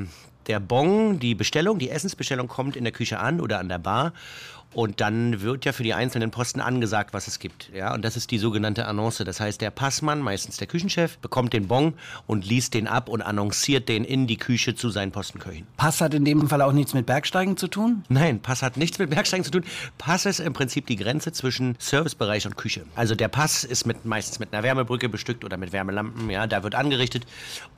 der 0.48 0.60
Bon, 0.60 1.20
die 1.20 1.36
Bestellung, 1.36 1.80
die 1.80 1.90
Essensbestellung 1.90 2.48
kommt 2.48 2.76
in 2.76 2.84
der 2.84 2.94
Küche 2.94 3.20
an 3.20 3.42
oder 3.42 3.60
an 3.60 3.70
der 3.70 3.80
Bar 3.80 4.14
und 4.78 5.02
dann 5.02 5.42
wird 5.42 5.66
ja 5.66 5.74
für 5.74 5.82
die 5.82 5.96
einzelnen 5.96 6.30
Posten 6.30 6.62
angesagt, 6.62 7.12
was 7.12 7.28
es 7.28 7.40
gibt. 7.40 7.72
Ja, 7.74 7.96
und 7.96 8.06
das 8.06 8.16
ist 8.16 8.30
die 8.30 8.38
sogenannte 8.38 8.86
Annonce. 8.86 9.24
Das 9.26 9.40
heißt, 9.40 9.60
der 9.60 9.72
Passmann, 9.72 10.20
meistens 10.22 10.58
der 10.58 10.68
Küchenchef, 10.68 11.18
bekommt 11.18 11.54
den 11.54 11.68
Bon 11.68 11.96
und 12.28 12.46
liest 12.46 12.76
den 12.76 12.88
ab 12.88 13.10
und 13.10 13.24
annonciert 13.24 13.90
den 13.90 14.04
in 14.04 14.28
die 14.28 14.38
Küche 14.38 14.76
zu 14.76 14.92
seinen 14.92 15.12
Postenköchen. 15.12 15.66
Pass 15.78 16.00
hat 16.00 16.14
in 16.14 16.26
dem 16.26 16.48
Fall 16.48 16.62
auch 16.62 16.74
nichts 16.74 16.94
mit 16.94 17.08
Bergsteigen 17.08 17.58
zu 17.58 17.68
tun? 17.68 18.04
Nein, 18.08 18.40
Pass 18.40 18.62
hat 18.62 18.78
nichts 18.78 19.00
mit 19.00 19.10
Bergsteigen 19.10 19.44
zu 19.44 19.50
tun. 19.50 19.64
Pass 19.98 20.28
ist 20.28 20.40
im 20.40 20.54
Prinzip 20.54 20.86
die 20.86 20.96
Grenze 20.96 21.32
zwischen 21.32 21.76
Servicebereich 21.80 22.46
und 22.46 22.56
Küche. 22.56 22.84
Also 22.96 23.16
der 23.16 23.30
Pass 23.30 23.64
ist 23.64 23.88
mit, 23.88 24.06
meistens 24.06 24.38
mit 24.38 24.54
einer 24.54 24.62
Wärmebrücke 24.62 25.10
bestückt 25.10 25.44
oder 25.44 25.58
mit 25.58 25.74
Wärmelampen. 25.74 26.30
Ja, 26.30 26.46
da 26.46 26.62
wird 26.62 26.76
angerichtet 26.76 27.26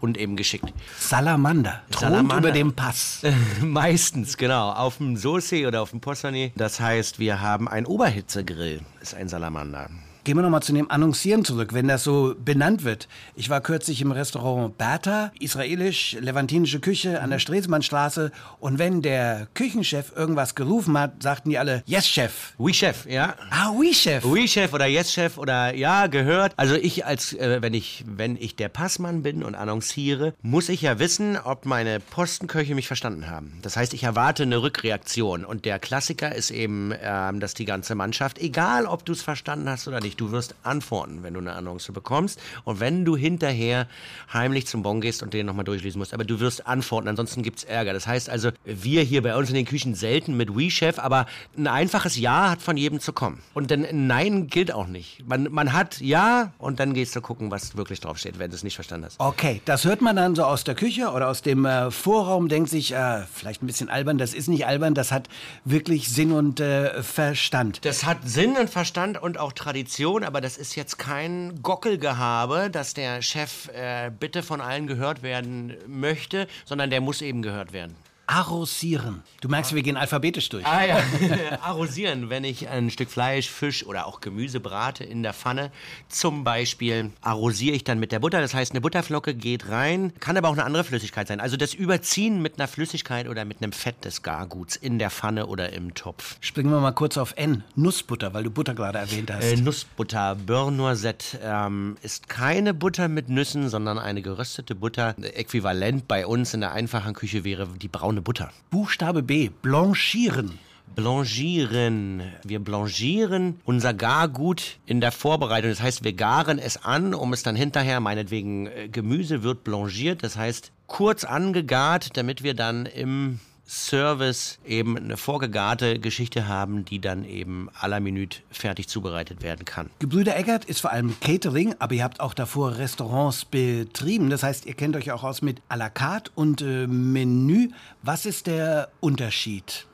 und 0.02 0.18
eben 0.18 0.36
geschickt. 0.36 0.74
Salamander. 0.98 1.82
Salamander. 1.98 2.40
über 2.40 2.52
dem 2.52 2.74
Pass. 2.74 3.22
meistens, 3.62 4.36
genau. 4.36 4.72
Auf 4.72 4.98
dem 4.98 5.16
Sauce 5.16 5.54
oder 5.66 5.82
auf 5.82 5.92
dem 5.92 6.02
Possané. 6.02 6.52
Das 6.58 6.82
heißt, 6.82 6.89
wir 7.20 7.40
haben 7.40 7.68
ein 7.68 7.86
Oberhitzegrill, 7.86 8.82
ist 9.00 9.14
ein 9.14 9.30
Salamander. 9.30 9.92
Gehen 10.30 10.38
wir 10.38 10.44
nochmal 10.44 10.62
zu 10.62 10.74
dem 10.74 10.92
Annoncieren 10.92 11.44
zurück, 11.44 11.74
wenn 11.74 11.88
das 11.88 12.04
so 12.04 12.36
benannt 12.38 12.84
wird. 12.84 13.08
Ich 13.36 13.50
war 13.50 13.62
kürzlich 13.62 14.00
im 14.00 14.12
Restaurant 14.12 14.78
Bertha, 14.78 15.32
israelisch-levantinische 15.40 16.80
Küche 16.80 17.20
an 17.20 17.32
der 17.32 17.40
Stresemannstraße. 17.40 18.32
Und 18.60 18.78
wenn 18.78 19.02
der 19.02 19.48
Küchenchef 19.56 20.16
irgendwas 20.16 20.54
gerufen 20.54 20.96
hat, 21.00 21.24
sagten 21.24 21.50
die 21.50 21.58
alle, 21.58 21.82
yes, 21.88 22.08
Chef. 22.08 22.54
Oui, 22.60 22.76
Chef, 22.76 23.08
ja. 23.08 23.34
Ah, 23.50 23.72
oui, 23.76 23.92
Chef. 23.92 24.24
Oui, 24.24 24.48
Chef 24.48 24.72
oder 24.72 24.86
Yes, 24.86 25.12
Chef 25.12 25.40
oder 25.40 25.74
ja, 25.74 26.06
gehört. 26.06 26.54
Also 26.58 26.76
ich 26.76 27.08
als, 27.08 27.34
äh, 27.34 27.64
wenn 27.64 27.74
ich, 27.74 28.06
wenn 28.06 28.38
ich 28.40 28.56
der 28.56 28.70
Passmann 28.70 29.24
bin 29.24 29.42
und 29.42 29.56
annonciere, 29.56 30.36
muss 30.44 30.70
ich 30.70 30.84
ja 30.84 31.00
wissen, 31.00 31.40
ob 31.44 31.66
meine 31.66 32.00
Postenköche 32.00 32.76
mich 32.76 32.86
verstanden 32.86 33.32
haben. 33.32 33.58
Das 33.64 33.78
heißt, 33.78 33.96
ich 33.96 34.04
erwarte 34.04 34.44
eine 34.44 34.62
Rückreaktion. 34.62 35.44
Und 35.44 35.66
der 35.66 35.80
Klassiker 35.80 36.36
ist 36.36 36.52
eben, 36.52 36.94
ähm, 37.02 37.40
dass 37.40 37.56
die 37.56 37.66
ganze 37.66 37.96
Mannschaft, 37.96 38.38
egal 38.38 38.86
ob 38.86 39.06
du 39.06 39.14
es 39.14 39.24
verstanden 39.24 39.68
hast 39.68 39.88
oder 39.88 40.02
nicht, 40.02 40.19
du 40.20 40.32
wirst 40.32 40.56
antworten, 40.64 41.24
wenn 41.24 41.34
du 41.34 41.40
eine 41.40 41.54
Annonce 41.54 41.92
bekommst. 41.92 42.40
Und 42.64 42.80
wenn 42.80 43.06
du 43.06 43.16
hinterher 43.16 43.88
heimlich 44.32 44.68
zum 44.68 44.84
Bon 44.84 45.02
gehst 45.02 45.24
und 45.24 45.34
den 45.34 45.46
nochmal 45.46 45.66
durchlesen 45.66 46.00
musst, 46.00 46.14
aber 46.14 46.24
du 46.24 46.40
wirst 46.40 46.68
antworten, 46.68 47.08
ansonsten 47.08 47.44
gibt's 47.44 47.64
Ärger. 47.64 47.94
Das 47.94 48.08
heißt 48.08 48.30
also, 48.30 48.52
wir 48.66 49.04
hier 49.04 49.22
bei 49.22 49.36
uns 49.36 49.50
in 49.50 49.56
den 49.56 49.66
Küchen 49.66 49.96
selten 49.96 50.38
mit 50.38 50.56
We 50.56 50.70
Chef, 50.70 51.00
aber 51.00 51.26
ein 51.58 51.68
einfaches 51.68 52.18
Ja 52.18 52.50
hat 52.50 52.62
von 52.62 52.78
jedem 52.78 53.00
zu 53.00 53.14
kommen. 53.14 53.42
Und 53.54 53.72
dann 53.72 53.86
Nein 53.92 54.48
gilt 54.48 54.72
auch 54.72 54.88
nicht. 54.88 55.24
Man, 55.28 55.48
man 55.52 55.74
hat 55.74 56.02
Ja 56.02 56.54
und 56.58 56.80
dann 56.80 56.94
gehst 56.94 57.16
du 57.16 57.22
gucken, 57.22 57.52
was 57.52 57.78
wirklich 57.78 58.00
draufsteht, 58.00 58.40
wenn 58.40 58.50
du 58.50 58.56
es 58.56 58.64
nicht 58.64 58.76
verstanden 58.76 59.06
hast. 59.06 59.20
Okay, 59.20 59.62
das 59.66 59.86
hört 59.86 60.02
man 60.02 60.16
dann 60.16 60.36
so 60.36 60.44
aus 60.44 60.64
der 60.64 60.76
Küche 60.76 61.12
oder 61.12 61.28
aus 61.28 61.42
dem 61.42 61.66
äh, 61.66 61.92
Vorraum, 61.92 62.50
denkt 62.50 62.70
sich, 62.70 62.94
äh, 62.94 63.24
vielleicht 63.34 63.64
ein 63.64 63.68
bisschen 63.68 63.90
albern, 63.90 64.18
das 64.18 64.34
ist 64.34 64.48
nicht 64.48 64.66
albern, 64.66 64.94
das 64.94 65.12
hat 65.12 65.30
wirklich 65.66 66.10
Sinn 66.10 66.32
und 66.32 66.60
äh, 66.60 67.04
Verstand. 67.04 67.86
Das 67.86 68.06
hat 68.06 68.18
Sinn 68.26 68.58
und 68.58 68.70
Verstand 68.70 69.22
und 69.22 69.38
auch 69.38 69.54
Tradition, 69.54 70.09
aber 70.18 70.42
das 70.42 70.58
ist 70.58 70.76
jetzt 70.76 70.98
kein 70.98 71.62
Gockelgehabe, 71.62 72.70
dass 72.72 72.94
der 72.94 73.22
Chef 73.22 73.70
äh, 73.70 74.12
bitte 74.18 74.44
von 74.44 74.62
allen 74.62 74.88
gehört 74.88 75.22
werden 75.22 75.78
möchte, 75.88 76.48
sondern 76.66 76.90
der 76.90 77.02
muss 77.02 77.22
eben 77.22 77.42
gehört 77.42 77.72
werden. 77.72 77.96
Arrosieren. 78.32 79.24
Du 79.42 79.50
merkst, 79.50 79.74
wir 79.74 79.82
gehen 79.82 79.98
alphabetisch 79.98 80.50
durch. 80.50 80.64
Ah 80.64 80.86
ja, 80.86 81.00
arrosieren, 81.64 82.30
wenn 82.30 82.44
ich 82.44 82.68
ein 82.68 82.92
Stück 82.92 83.10
Fleisch, 83.10 83.50
Fisch 83.50 83.84
oder 83.84 84.06
auch 84.06 84.22
Gemüse 84.22 84.60
brate 84.60 85.04
in 85.04 85.24
der 85.24 85.34
Pfanne. 85.34 85.72
Zum 86.10 86.44
Beispiel 86.44 87.10
arrosiere 87.22 87.76
ich 87.76 87.84
dann 87.84 88.00
mit 88.00 88.12
der 88.12 88.20
Butter. 88.20 88.40
Das 88.40 88.54
heißt, 88.54 88.72
eine 88.72 88.82
Butterflocke 88.82 89.34
geht 89.34 89.70
rein, 89.70 90.14
kann 90.20 90.38
aber 90.38 90.50
auch 90.50 90.54
eine 90.54 90.64
andere 90.64 90.84
Flüssigkeit 90.84 91.28
sein. 91.28 91.40
Also 91.40 91.58
das 91.58 91.74
Überziehen 91.74 92.40
mit 92.40 92.60
einer 92.60 92.68
Flüssigkeit 92.68 93.28
oder 93.28 93.46
mit 93.46 93.64
einem 93.64 93.72
Fett 93.72 94.06
des 94.06 94.22
Garguts 94.22 94.76
in 94.76 95.00
der 95.00 95.10
Pfanne 95.10 95.48
oder 95.48 95.74
im 95.74 95.96
Topf. 95.96 96.38
Springen 96.40 96.70
wir 96.70 96.82
mal 96.82 96.92
kurz 96.92 97.18
auf 97.18 97.34
N. 97.36 97.64
Nussbutter, 97.74 98.36
weil 98.36 98.44
du 98.44 98.52
Butter 98.52 98.76
gerade 98.76 99.00
erwähnt 99.00 99.32
hast. 99.32 99.44
Äh, 99.44 99.56
Nussbutter, 99.56 100.36
Beurre 100.36 100.72
Noisette, 100.72 101.40
ähm, 101.42 101.98
ist 102.04 102.30
keine 102.30 102.76
Butter 102.76 103.08
mit 103.08 103.28
Nüssen, 103.28 103.70
sondern 103.70 103.98
eine 103.98 104.22
geröstete 104.22 104.76
Butter. 104.76 105.16
Äquivalent 105.20 106.08
bei 106.08 106.28
uns 106.28 106.54
in 106.54 106.60
der 106.60 106.74
einfachen 106.74 107.16
Küche 107.16 107.44
wäre 107.44 107.68
die 107.82 107.88
braune 107.88 108.19
Butter. 108.22 108.52
Buchstabe 108.70 109.24
B. 109.24 109.50
Blanchieren. 109.62 110.60
Blanchieren. 110.96 112.24
Wir 112.44 112.60
blanchieren 112.60 113.60
unser 113.64 113.94
Gargut 113.94 114.80
in 114.86 115.02
der 115.02 115.12
Vorbereitung. 115.12 115.70
Das 115.70 115.82
heißt, 115.82 116.04
wir 116.04 116.14
garen 116.14 116.60
es 116.60 116.84
an, 116.84 117.14
um 117.14 117.32
es 117.34 117.44
dann 117.44 117.56
hinterher, 117.56 118.00
meinetwegen 118.00 118.68
äh, 118.68 118.90
Gemüse 118.90 119.44
wird 119.44 119.64
blanchiert. 119.64 120.24
Das 120.24 120.36
heißt, 120.36 120.72
kurz 120.88 121.24
angegart, 121.24 122.18
damit 122.18 122.44
wir 122.44 122.54
dann 122.54 122.86
im 122.86 123.40
Service 123.70 124.58
eben 124.66 124.98
eine 124.98 125.16
vorgegarte 125.16 126.00
Geschichte 126.00 126.48
haben, 126.48 126.86
die 126.86 127.00
dann 127.00 127.24
eben 127.24 127.70
à 127.80 127.88
la 127.88 128.00
Minute 128.00 128.40
fertig 128.50 128.90
zubereitet 128.90 129.44
werden 129.44 129.64
kann. 129.64 129.92
Gebrüder 130.00 130.36
Eggert 130.36 130.66
ist 130.66 130.82
vor 130.82 130.92
allem 130.92 131.20
Catering, 131.20 131.76
aber 131.78 131.94
ihr 131.94 132.04
habt 132.04 132.20
auch 132.20 132.34
davor 132.34 132.78
Restaurants 132.78 133.46
betrieben. 133.46 134.32
Das 134.32 134.42
heißt, 134.42 134.66
ihr 134.66 134.74
kennt 134.74 134.96
euch 134.96 135.12
auch 135.12 135.24
aus 135.24 135.44
mit 135.44 135.62
à 135.70 135.78
la 135.78 135.90
carte 135.90 136.32
und 136.34 136.62
äh, 136.62 136.88
Menü. 136.88 137.70
Was 138.02 138.26
ist 138.26 138.48
der 138.48 138.90
Unterschied? 139.02 139.86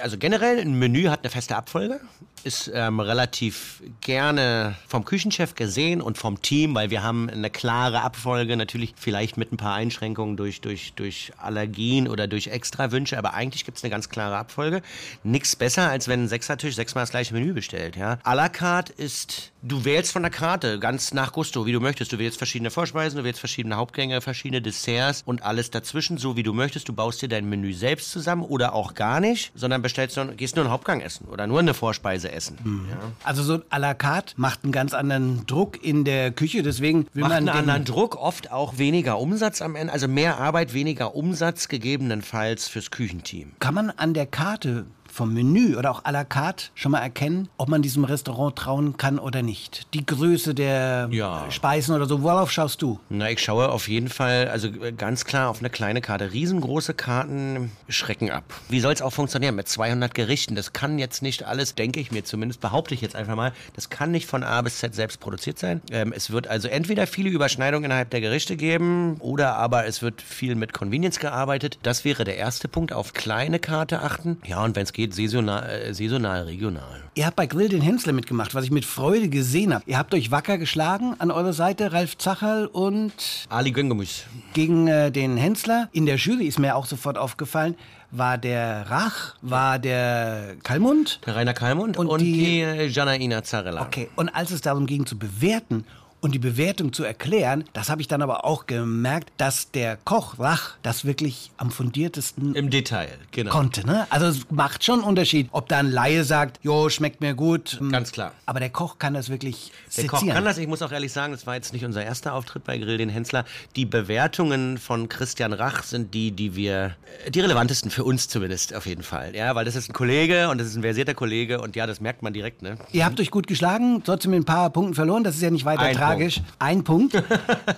Also 0.00 0.16
generell, 0.18 0.60
ein 0.60 0.78
Menü 0.78 1.08
hat 1.08 1.24
eine 1.24 1.30
feste 1.30 1.56
Abfolge, 1.56 2.00
ist 2.44 2.70
ähm, 2.72 3.00
relativ 3.00 3.82
gerne 4.00 4.76
vom 4.86 5.04
Küchenchef 5.04 5.54
gesehen 5.54 6.00
und 6.00 6.18
vom 6.18 6.42
Team, 6.42 6.74
weil 6.74 6.90
wir 6.90 7.02
haben 7.02 7.28
eine 7.28 7.50
klare 7.50 8.02
Abfolge, 8.02 8.56
natürlich 8.56 8.94
vielleicht 8.96 9.36
mit 9.36 9.52
ein 9.52 9.56
paar 9.56 9.74
Einschränkungen 9.74 10.36
durch, 10.36 10.60
durch, 10.60 10.92
durch 10.94 11.32
Allergien 11.38 12.08
oder 12.08 12.26
durch 12.26 12.48
Extrawünsche, 12.48 13.18
aber 13.18 13.34
eigentlich 13.34 13.64
gibt 13.64 13.78
es 13.78 13.84
eine 13.84 13.90
ganz 13.90 14.08
klare 14.08 14.36
Abfolge. 14.36 14.82
Nichts 15.24 15.56
besser, 15.56 15.90
als 15.90 16.08
wenn 16.08 16.24
ein 16.24 16.28
Sechsertisch 16.28 16.74
sechsmal 16.74 17.02
das 17.02 17.10
gleiche 17.10 17.34
Menü 17.34 17.52
bestellt. 17.52 17.96
Ja? 17.96 18.18
À 18.24 18.34
la 18.34 18.48
carte 18.48 18.92
ist, 18.92 19.52
du 19.62 19.84
wählst 19.84 20.12
von 20.12 20.22
der 20.22 20.30
Karte 20.30 20.78
ganz 20.78 21.12
nach 21.12 21.32
Gusto, 21.32 21.66
wie 21.66 21.72
du 21.72 21.80
möchtest. 21.80 22.12
Du 22.12 22.18
wählst 22.18 22.38
verschiedene 22.38 22.70
Vorspeisen, 22.70 23.18
du 23.18 23.24
wählst 23.24 23.40
verschiedene 23.40 23.76
Hauptgänge, 23.76 24.20
verschiedene 24.20 24.62
Desserts 24.62 25.22
und 25.26 25.42
alles 25.42 25.70
dazwischen, 25.70 26.18
so 26.18 26.36
wie 26.36 26.42
du 26.42 26.52
möchtest. 26.52 26.88
Du 26.88 26.92
baust 26.92 27.22
dir 27.22 27.28
dein 27.28 27.48
Menü 27.48 27.72
selbst 27.72 28.10
zusammen 28.10 28.42
oder 28.42 28.74
auch 28.74 28.94
gar 28.94 29.20
nicht, 29.20 29.52
sondern 29.54 29.82
bestellst 29.82 30.16
nur, 30.16 30.26
gehst 30.26 30.56
nur 30.56 30.64
einen 30.64 30.72
Hauptgang 30.72 31.00
essen 31.00 31.26
oder 31.28 31.46
nur 31.46 31.58
eine 31.58 31.74
Vorspeise 31.74 32.25
essen. 32.32 32.86
Ja. 32.90 32.98
Also 33.24 33.42
so 33.42 33.60
à 33.70 33.78
la 33.78 33.94
carte 33.94 34.34
macht 34.36 34.64
einen 34.64 34.72
ganz 34.72 34.94
anderen 34.94 35.46
Druck 35.46 35.82
in 35.82 36.04
der 36.04 36.30
Küche, 36.30 36.62
deswegen 36.62 37.06
will 37.12 37.22
Macht 37.22 37.30
man 37.30 37.48
einen 37.48 37.48
anderen 37.48 37.84
Druck, 37.84 38.16
oft 38.16 38.50
auch 38.52 38.78
weniger 38.78 39.18
Umsatz 39.18 39.62
am 39.62 39.76
Ende, 39.76 39.92
also 39.92 40.08
mehr 40.08 40.38
Arbeit, 40.38 40.74
weniger 40.74 41.14
Umsatz 41.14 41.68
gegebenenfalls 41.68 42.68
fürs 42.68 42.90
Küchenteam. 42.90 43.52
Kann 43.60 43.74
man 43.74 43.90
an 43.90 44.14
der 44.14 44.26
Karte 44.26 44.86
vom 45.16 45.32
Menü 45.32 45.76
oder 45.76 45.90
auch 45.90 46.04
à 46.04 46.12
la 46.12 46.24
carte 46.24 46.66
schon 46.74 46.92
mal 46.92 47.00
erkennen, 47.00 47.48
ob 47.56 47.68
man 47.70 47.80
diesem 47.80 48.04
Restaurant 48.04 48.54
trauen 48.54 48.96
kann 48.98 49.18
oder 49.18 49.42
nicht? 49.42 49.86
Die 49.94 50.04
Größe 50.04 50.54
der 50.54 51.08
Ja. 51.10 51.50
Speisen 51.50 51.94
oder 51.96 52.04
so, 52.06 52.22
worauf 52.22 52.52
schaust 52.52 52.82
du? 52.82 53.00
Na, 53.08 53.30
ich 53.30 53.40
schaue 53.42 53.70
auf 53.70 53.88
jeden 53.88 54.08
Fall, 54.10 54.48
also 54.48 54.68
äh, 54.68 54.92
ganz 54.92 55.24
klar 55.24 55.48
auf 55.48 55.60
eine 55.60 55.70
kleine 55.70 56.02
Karte. 56.02 56.32
Riesengroße 56.32 56.92
Karten 56.92 57.72
schrecken 57.88 58.30
ab. 58.30 58.44
Wie 58.68 58.80
soll 58.80 58.92
es 58.92 59.00
auch 59.00 59.12
funktionieren 59.12 59.54
mit 59.54 59.68
200 59.68 60.14
Gerichten? 60.14 60.54
Das 60.54 60.74
kann 60.74 60.98
jetzt 60.98 61.22
nicht 61.22 61.44
alles, 61.44 61.74
denke 61.74 61.98
ich 61.98 62.12
mir 62.12 62.24
zumindest, 62.24 62.60
behaupte 62.60 62.92
ich 62.94 63.00
jetzt 63.00 63.16
einfach 63.16 63.36
mal, 63.36 63.52
das 63.74 63.88
kann 63.88 64.10
nicht 64.10 64.26
von 64.26 64.42
A 64.44 64.60
bis 64.60 64.78
Z 64.78 64.94
selbst 64.94 65.18
produziert 65.20 65.58
sein. 65.58 65.80
Ähm, 65.90 66.12
es 66.14 66.30
wird 66.30 66.46
also 66.46 66.68
entweder 66.68 67.06
viele 67.06 67.30
Überschneidungen 67.30 67.86
innerhalb 67.86 68.10
der 68.10 68.20
Gerichte 68.20 68.56
geben 68.56 69.16
oder 69.20 69.56
aber 69.56 69.86
es 69.86 70.02
wird 70.02 70.20
viel 70.20 70.56
mit 70.56 70.74
Convenience 70.74 71.18
gearbeitet. 71.20 71.78
Das 71.82 72.04
wäre 72.04 72.24
der 72.24 72.36
erste 72.36 72.68
Punkt, 72.68 72.92
auf 72.92 73.14
kleine 73.14 73.58
Karte 73.58 74.02
achten. 74.02 74.36
Ja, 74.44 74.62
und 74.62 74.76
wenn 74.76 74.82
es 74.82 74.92
geht, 74.92 75.05
saisonal, 75.14 75.68
äh, 75.68 75.92
saisonal, 75.94 76.42
regional. 76.44 77.02
Ihr 77.14 77.24
habt 77.26 77.36
bei 77.36 77.46
Grill 77.46 77.68
den 77.68 77.80
Hensler 77.82 78.12
mitgemacht, 78.12 78.54
was 78.54 78.64
ich 78.64 78.70
mit 78.70 78.84
Freude 78.84 79.28
gesehen 79.28 79.72
habe. 79.74 79.82
Ihr 79.86 79.96
habt 79.98 80.12
euch 80.14 80.30
wacker 80.30 80.58
geschlagen 80.58 81.14
an 81.18 81.30
eurer 81.30 81.52
Seite, 81.54 81.92
Ralf 81.92 82.18
Zacherl 82.18 82.66
und 82.66 83.12
Ali 83.48 83.70
Göngemus. 83.72 84.24
gegen 84.52 84.86
äh, 84.88 85.10
den 85.10 85.36
Hensler. 85.36 85.88
In 85.92 86.04
der 86.06 86.16
Jury 86.16 86.46
ist 86.46 86.58
mir 86.58 86.76
auch 86.76 86.86
sofort 86.86 87.16
aufgefallen, 87.16 87.74
war 88.10 88.38
der 88.38 88.90
Rach, 88.90 89.34
war 89.42 89.78
der 89.78 90.54
Kalmund. 90.62 91.20
Der 91.26 91.36
Rainer 91.36 91.54
Kalmund 91.54 91.96
Und 91.96 92.06
und, 92.08 92.20
die- 92.20 92.32
die, 92.32 92.60
äh, 92.60 92.86
Janaina 92.86 93.42
Zarella. 93.42 93.82
Okay, 93.82 94.08
und 94.16 94.28
als 94.28 94.50
es 94.50 94.60
darum 94.60 94.86
ging 94.86 95.06
zu 95.06 95.18
bewerten 95.18 95.84
und 96.26 96.32
die 96.32 96.40
Bewertung 96.40 96.92
zu 96.92 97.04
erklären, 97.04 97.62
das 97.72 97.88
habe 97.88 98.00
ich 98.02 98.08
dann 98.08 98.20
aber 98.20 98.44
auch 98.44 98.66
gemerkt, 98.66 99.30
dass 99.36 99.70
der 99.70 99.96
Koch 100.04 100.40
Rach 100.40 100.74
das 100.82 101.04
wirklich 101.04 101.52
am 101.56 101.70
fundiertesten 101.70 102.52
Im 102.56 102.68
Detail, 102.68 103.08
genau. 103.30 103.52
konnte. 103.52 103.86
Ne? 103.86 104.08
Also 104.10 104.26
es 104.26 104.50
macht 104.50 104.82
schon 104.82 104.98
einen 105.00 105.08
Unterschied, 105.08 105.48
ob 105.52 105.68
da 105.68 105.78
ein 105.78 105.88
Laie 105.88 106.24
sagt, 106.24 106.58
jo, 106.64 106.88
schmeckt 106.88 107.20
mir 107.20 107.34
gut. 107.34 107.76
hm, 107.78 107.92
Ganz 107.92 108.10
klar. 108.10 108.32
Aber 108.44 108.58
der 108.58 108.70
Koch 108.70 108.98
kann 108.98 109.14
das 109.14 109.28
wirklich 109.28 109.70
Der 109.96 110.08
Koch 110.08 110.18
sezieren. 110.18 110.34
kann 110.34 110.44
das. 110.44 110.58
Ich 110.58 110.66
muss 110.66 110.82
auch 110.82 110.90
ehrlich 110.90 111.12
sagen, 111.12 111.32
das 111.32 111.46
war 111.46 111.54
jetzt 111.54 111.72
nicht 111.72 111.84
unser 111.84 112.04
erster 112.04 112.34
Auftritt 112.34 112.64
bei 112.64 112.76
Grill 112.78 112.98
den 112.98 113.08
Hensler. 113.08 113.44
Die 113.76 113.86
Bewertungen 113.86 114.78
von 114.78 115.08
Christian 115.08 115.52
Rach 115.52 115.84
sind 115.84 116.12
die, 116.12 116.32
die 116.32 116.56
wir, 116.56 116.96
äh, 117.24 117.30
die 117.30 117.38
relevantesten 117.40 117.92
für 117.92 118.02
uns 118.02 118.26
zumindest 118.28 118.74
auf 118.74 118.86
jeden 118.86 119.04
Fall. 119.04 119.32
Ja, 119.36 119.54
weil 119.54 119.64
das 119.64 119.76
ist 119.76 119.88
ein 119.88 119.92
Kollege 119.92 120.48
und 120.48 120.58
das 120.58 120.66
ist 120.66 120.74
ein 120.74 120.82
versierter 120.82 121.14
Kollege 121.14 121.60
und 121.60 121.76
ja, 121.76 121.86
das 121.86 122.00
merkt 122.00 122.22
man 122.22 122.32
direkt, 122.32 122.62
ne? 122.62 122.76
Ihr 122.90 123.04
habt 123.04 123.20
euch 123.20 123.30
gut 123.30 123.46
geschlagen, 123.46 124.02
trotzdem 124.04 124.32
mit 124.32 124.40
ein 124.40 124.44
paar 124.44 124.70
Punkten 124.70 124.94
verloren. 124.94 125.22
Das 125.22 125.36
ist 125.36 125.42
ja 125.42 125.50
nicht 125.50 125.64
weiter 125.64 125.82
Ein 125.82 125.94
tragisch. 125.94 126.15
Ein 126.58 126.84
Punkt. 126.84 127.22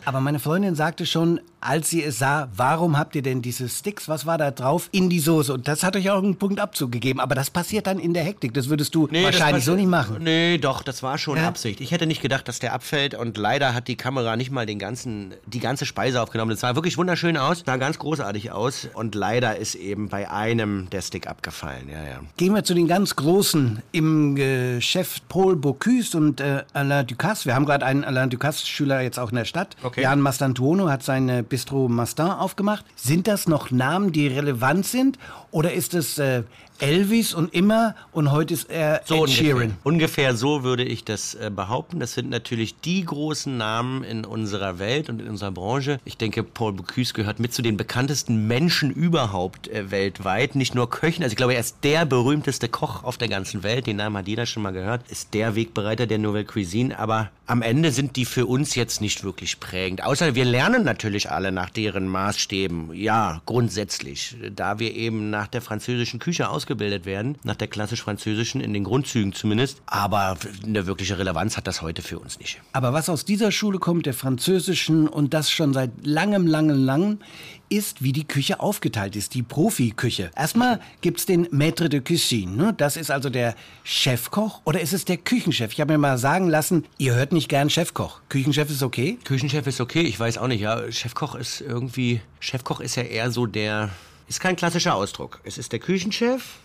Aber 0.05 0.21
meine 0.21 0.39
Freundin 0.39 0.75
sagte 0.75 1.07
schon, 1.07 1.41
als 1.61 1.91
sie 1.91 2.03
es 2.03 2.19
sah, 2.19 2.49
warum 2.55 2.97
habt 2.97 3.17
ihr 3.17 3.23
denn 3.23 3.43
diese 3.43 3.69
Sticks, 3.69 4.09
was 4.09 4.27
war 4.27 4.39
da 4.39 4.51
drauf, 4.51 4.89
in 4.93 5.11
die 5.11 5.19
Soße? 5.19 5.53
Und 5.53 5.67
das 5.67 5.83
hat 5.83 5.97
euch 5.97 6.09
auch 6.11 6.23
einen 6.23 6.37
Punkt 6.37 6.61
Abzug 6.61 6.93
gegeben. 6.93 7.21
Aber 7.21 7.35
das 7.35 7.51
passiert 7.51 7.87
dann 7.87 7.99
in 7.99 8.15
der 8.15 8.23
Hektik. 8.23 8.55
Das 8.55 8.69
würdest 8.69 8.95
du 8.95 9.07
das 9.07 9.23
wahrscheinlich 9.23 9.65
so 9.65 9.75
nicht 9.75 9.89
machen. 9.89 10.19
Nee, 10.21 10.59
doch, 10.59 10.83
das 10.83 11.03
war 11.03 11.19
schon 11.19 11.37
Ja? 11.37 11.49
Absicht. 11.49 11.81
Ich 11.81 11.91
hätte 11.91 12.07
nicht 12.07 12.23
gedacht, 12.23 12.47
dass 12.49 12.59
der 12.59 12.73
abfällt 12.75 13.15
und 13.15 13.37
leider 13.37 13.75
hat 13.75 13.89
die 13.89 13.97
Kamera 13.97 14.37
nicht 14.37 14.51
mal 14.51 14.67
den 14.67 14.79
ganzen, 14.79 15.35
die 15.47 15.61
ganze 15.61 15.87
Speise 15.87 16.23
aufgenommen. 16.23 16.51
Das 16.53 16.61
sah 16.61 16.75
wirklich 16.75 16.97
wunderschön 16.97 17.37
aus, 17.37 17.63
sah 17.67 17.77
ganz 17.77 17.99
großartig 17.99 18.53
aus 18.53 18.89
und 18.95 19.15
leider 19.15 19.57
ist 19.57 19.75
eben 19.75 20.09
bei 20.09 20.31
einem 20.31 20.89
der 20.91 21.03
Stick 21.03 21.27
abgefallen. 21.27 21.89
Ja, 21.91 22.03
ja. 22.05 22.21
Gehen 22.37 22.55
wir 22.55 22.65
zu 22.65 22.75
den 22.75 22.87
ganz 22.87 23.17
Großen 23.17 23.83
im 23.93 24.37
Geschäft 24.37 25.29
Paul 25.29 25.57
Bocuse 25.57 26.17
und 26.17 26.41
äh, 26.41 26.63
Alain 26.73 27.07
Ducasse. 27.07 27.47
Wir 27.47 27.55
haben 27.55 27.67
gerade 27.67 27.85
einen 27.85 28.05
Alain 28.05 28.28
gelernt, 28.29 28.33
Ducasse-Schüler 28.33 29.01
jetzt 29.01 29.19
auch 29.19 29.31
in 29.31 29.37
der 29.37 29.45
Stadt. 29.45 29.77
Okay. 29.83 30.03
Jan 30.03 30.21
Mastantuono 30.21 30.89
hat 30.89 31.03
sein 31.03 31.29
äh, 31.29 31.45
Bistro 31.47 31.89
Mastin 31.89 32.27
aufgemacht. 32.27 32.85
Sind 32.97 33.27
das 33.27 33.49
noch 33.49 33.71
Namen, 33.71 34.13
die 34.13 34.29
relevant 34.29 34.87
sind? 34.87 35.19
Oder 35.51 35.73
ist 35.73 35.95
es 35.95 36.19
äh, 36.19 36.43
Elvis 36.81 37.35
und 37.35 37.53
immer 37.55 37.97
und 38.13 38.31
heute 38.31 38.55
ist 38.55 38.71
er 38.71 39.01
So 39.05 39.15
Ed 39.15 39.21
ungefähr. 39.23 39.45
Sheeran? 39.45 39.77
ungefähr 39.83 40.37
so 40.37 40.63
würde 40.63 40.85
ich 40.85 41.05
das 41.05 41.35
äh, 41.35 41.51
behaupten. 41.55 41.99
Das 41.99 42.13
sind 42.15 42.31
natürlich 42.31 42.79
die 42.81 43.05
großen 43.05 43.57
Namen 43.57 44.05
in 44.05 44.25
unserer 44.25 44.79
Welt 44.79 45.09
und 45.09 45.21
in 45.21 45.29
unserer 45.29 45.51
Branche. 45.51 45.99
Ich 46.05 46.17
denke, 46.19 46.45
Paul 46.45 46.75
Bocuse 46.75 47.15
gehört 47.15 47.41
mit 47.41 47.53
zu 47.53 47.63
den 47.63 47.77
bekanntesten 47.77 48.47
Menschen 48.47 48.93
überhaupt 48.93 49.69
äh, 49.69 49.91
weltweit. 49.91 50.55
Nicht 50.55 50.75
nur 50.75 50.89
Köchen. 50.89 51.23
Also 51.25 51.33
ich 51.33 51.37
glaube, 51.37 51.55
er 51.55 51.61
ist 51.61 51.79
der 51.83 52.05
berühmteste 52.05 52.69
Koch 52.69 53.03
auf 53.03 53.17
der 53.19 53.29
ganzen 53.29 53.63
Welt. 53.63 53.87
Den 53.87 53.97
Namen 53.97 54.17
hat 54.17 54.29
jeder 54.29 54.47
schon 54.47 54.63
mal 54.63 54.73
gehört. 54.73 55.01
Ist 55.09 55.35
der 55.35 55.57
Wegbereiter 55.57 56.07
der 56.07 56.19
Nouvelle 56.19 56.45
Cuisine. 56.45 56.97
Aber 56.99 57.31
am 57.49 57.63
Ende 57.63 57.93
sind 57.93 58.17
die 58.17 58.27
für 58.27 58.47
uns 58.47 58.75
jetzt 58.75 59.01
nicht 59.01 59.25
wirklich 59.25 59.59
prägend. 59.59 60.05
Außer 60.05 60.35
wir 60.35 60.45
lernen 60.45 60.85
natürlich 60.85 61.31
alle 61.31 61.51
nach 61.51 61.71
deren 61.71 62.07
Maßstäben. 62.07 62.95
Ja, 62.95 63.41
grundsätzlich. 63.47 64.37
Da 64.55 64.79
wir 64.79 64.95
eben 64.95 65.31
nach 65.31 65.47
der 65.47 65.63
französischen 65.63 66.21
Küche 66.21 66.51
ausgebildet 66.51 67.07
werden, 67.07 67.39
nach 67.45 67.57
der 67.57 67.69
klassisch 67.69 68.03
französischen, 68.03 68.61
in 68.61 68.75
den 68.75 68.85
Grundzügen 68.85 69.33
zumindest. 69.33 69.81
Aber 69.87 70.37
eine 70.63 70.87
wirkliche 70.87 71.19
Relevanz 71.19 71.57
hat 71.57 71.67
das 71.67 71.81
heute 71.81 72.03
für 72.03 72.19
uns 72.19 72.39
nicht. 72.39 72.61
Aber 72.73 72.93
was 72.93 73.09
aus 73.09 73.25
dieser 73.25 73.51
Schule 73.51 73.79
kommt, 73.79 74.05
der 74.05 74.15
französischen 74.15 75.09
und 75.09 75.33
das 75.33 75.51
schon 75.51 75.73
seit 75.73 75.91
langem, 76.05 76.47
langem, 76.47 76.85
langem, 76.85 77.19
ist, 77.69 78.03
wie 78.03 78.13
die 78.13 78.27
Küche 78.27 78.61
aufgeteilt 78.61 79.17
ist, 79.17 79.35
die 79.35 79.43
Profiküche. 79.43 80.31
Erstmal 80.37 80.81
gibt's 81.01 81.27
den 81.27 81.47
Maître 81.49 81.89
de 81.89 82.01
Cuisine. 82.01 82.57
Ne? 82.57 82.75
Das 82.77 82.97
ist 82.97 83.11
also 83.11 83.31
der 83.31 83.55
Chefkoch 83.85 84.61
oder 84.65 84.81
ist 84.81 84.93
es 84.93 85.05
der 85.05 85.17
Küchenchef? 85.17 85.73
Ich 85.73 85.81
habe 85.81 85.93
mir 85.93 85.99
mal 85.99 86.19
sagen 86.19 86.49
lassen, 86.49 86.85
ihr 86.99 87.15
hört 87.15 87.33
nicht 87.33 87.49
gern 87.49 87.71
Chefkoch. 87.71 88.21
Küchenchef 88.29 88.71
ist 88.71 88.83
okay? 88.83 89.19
Küchenchef 89.25 89.67
ist 89.67 89.81
okay, 89.81 90.03
ich 90.03 90.19
weiß 90.19 90.39
auch 90.39 90.49
nicht. 90.49 90.61
Ja, 90.61 90.91
Chefkoch 90.91 91.35
ist 91.35 91.61
irgendwie. 91.61 92.21
Chefkoch 92.41 92.81
ist 92.81 92.97
ja 92.97 93.03
eher 93.03 93.31
so 93.31 93.47
der. 93.47 93.91
Ist 94.29 94.41
kein 94.41 94.57
klassischer 94.57 94.95
Ausdruck. 94.95 95.41
Es 95.45 95.57
ist 95.57 95.73
der 95.73 95.79
Küchenchef. 95.79 96.59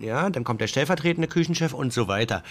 Ja, 0.00 0.30
dann 0.30 0.44
kommt 0.44 0.60
der 0.60 0.66
stellvertretende 0.66 1.28
Küchenchef 1.28 1.72
und 1.72 1.92
so 1.92 2.08
weiter. 2.08 2.42